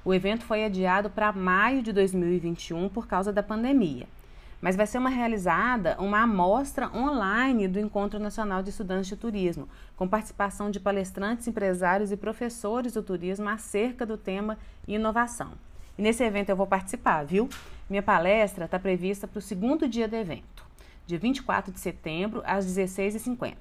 [0.03, 4.09] o evento foi adiado para maio de 2021 por causa da pandemia.
[4.59, 9.69] Mas vai ser uma realizada uma amostra online do Encontro Nacional de Estudantes de Turismo,
[9.97, 14.59] com participação de palestrantes, empresários e professores do turismo acerca do tema
[14.89, 15.53] inovação.
[15.99, 17.51] E nesse evento eu vou participar, viu?
[17.89, 20.56] Minha palestra está prevista para o segundo dia do evento,
[21.07, 23.57] de 24 de setembro às 16h50.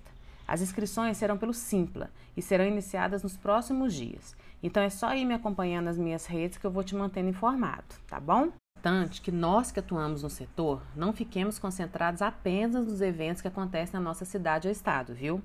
[0.48, 4.36] As inscrições serão pelo Simpla e serão iniciadas nos próximos dias.
[4.62, 7.96] Então é só ir me acompanhando nas minhas redes que eu vou te mantendo informado,
[8.08, 8.52] tá bom?
[8.86, 13.94] importante que nós que atuamos no setor não fiquemos concentrados apenas nos eventos que acontecem
[13.94, 15.42] na nossa cidade ou estado, viu?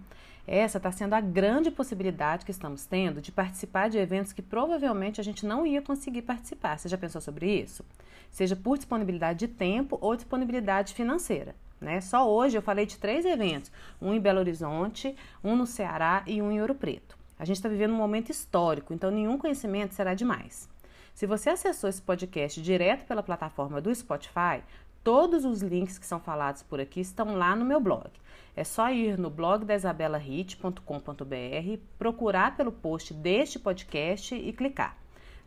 [0.47, 5.23] Essa está sendo a grande possibilidade que estamos tendo de participar de eventos que provavelmente
[5.23, 6.79] a gente não ia conseguir participar.
[6.79, 7.83] Você já pensou sobre isso?
[8.31, 11.55] Seja por disponibilidade de tempo ou disponibilidade financeira.
[11.81, 12.01] Né?
[12.01, 16.43] Só hoje eu falei de três eventos: um em Belo Horizonte, um no Ceará e
[16.43, 17.17] um em Ouro Preto.
[17.39, 20.69] A gente está vivendo um momento histórico, então nenhum conhecimento será demais.
[21.15, 24.63] Se você acessou esse podcast direto pela plataforma do Spotify,
[25.03, 28.11] todos os links que são falados por aqui estão lá no meu blog.
[28.55, 34.97] É só ir no blog da isabelahit.com.br, procurar pelo post deste podcast e clicar.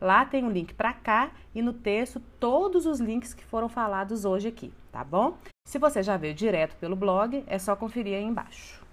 [0.02, 3.70] Lá tem o um link para cá e no texto todos os links que foram
[3.70, 5.38] falados hoje aqui, tá bom?
[5.66, 8.84] Se você já veio direto pelo blog, é só conferir aí embaixo.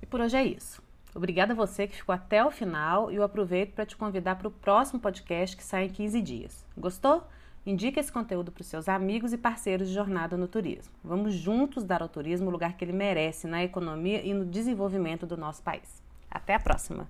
[0.00, 0.82] E por hoje é isso.
[1.14, 4.46] Obrigada a você que ficou até o final e eu aproveito para te convidar para
[4.46, 6.64] o próximo podcast que sai em 15 dias.
[6.78, 7.26] Gostou?
[7.66, 10.94] Indique esse conteúdo para os seus amigos e parceiros de jornada no turismo.
[11.02, 15.26] Vamos juntos dar ao turismo o lugar que ele merece na economia e no desenvolvimento
[15.26, 16.02] do nosso país.
[16.30, 17.08] Até a próxima!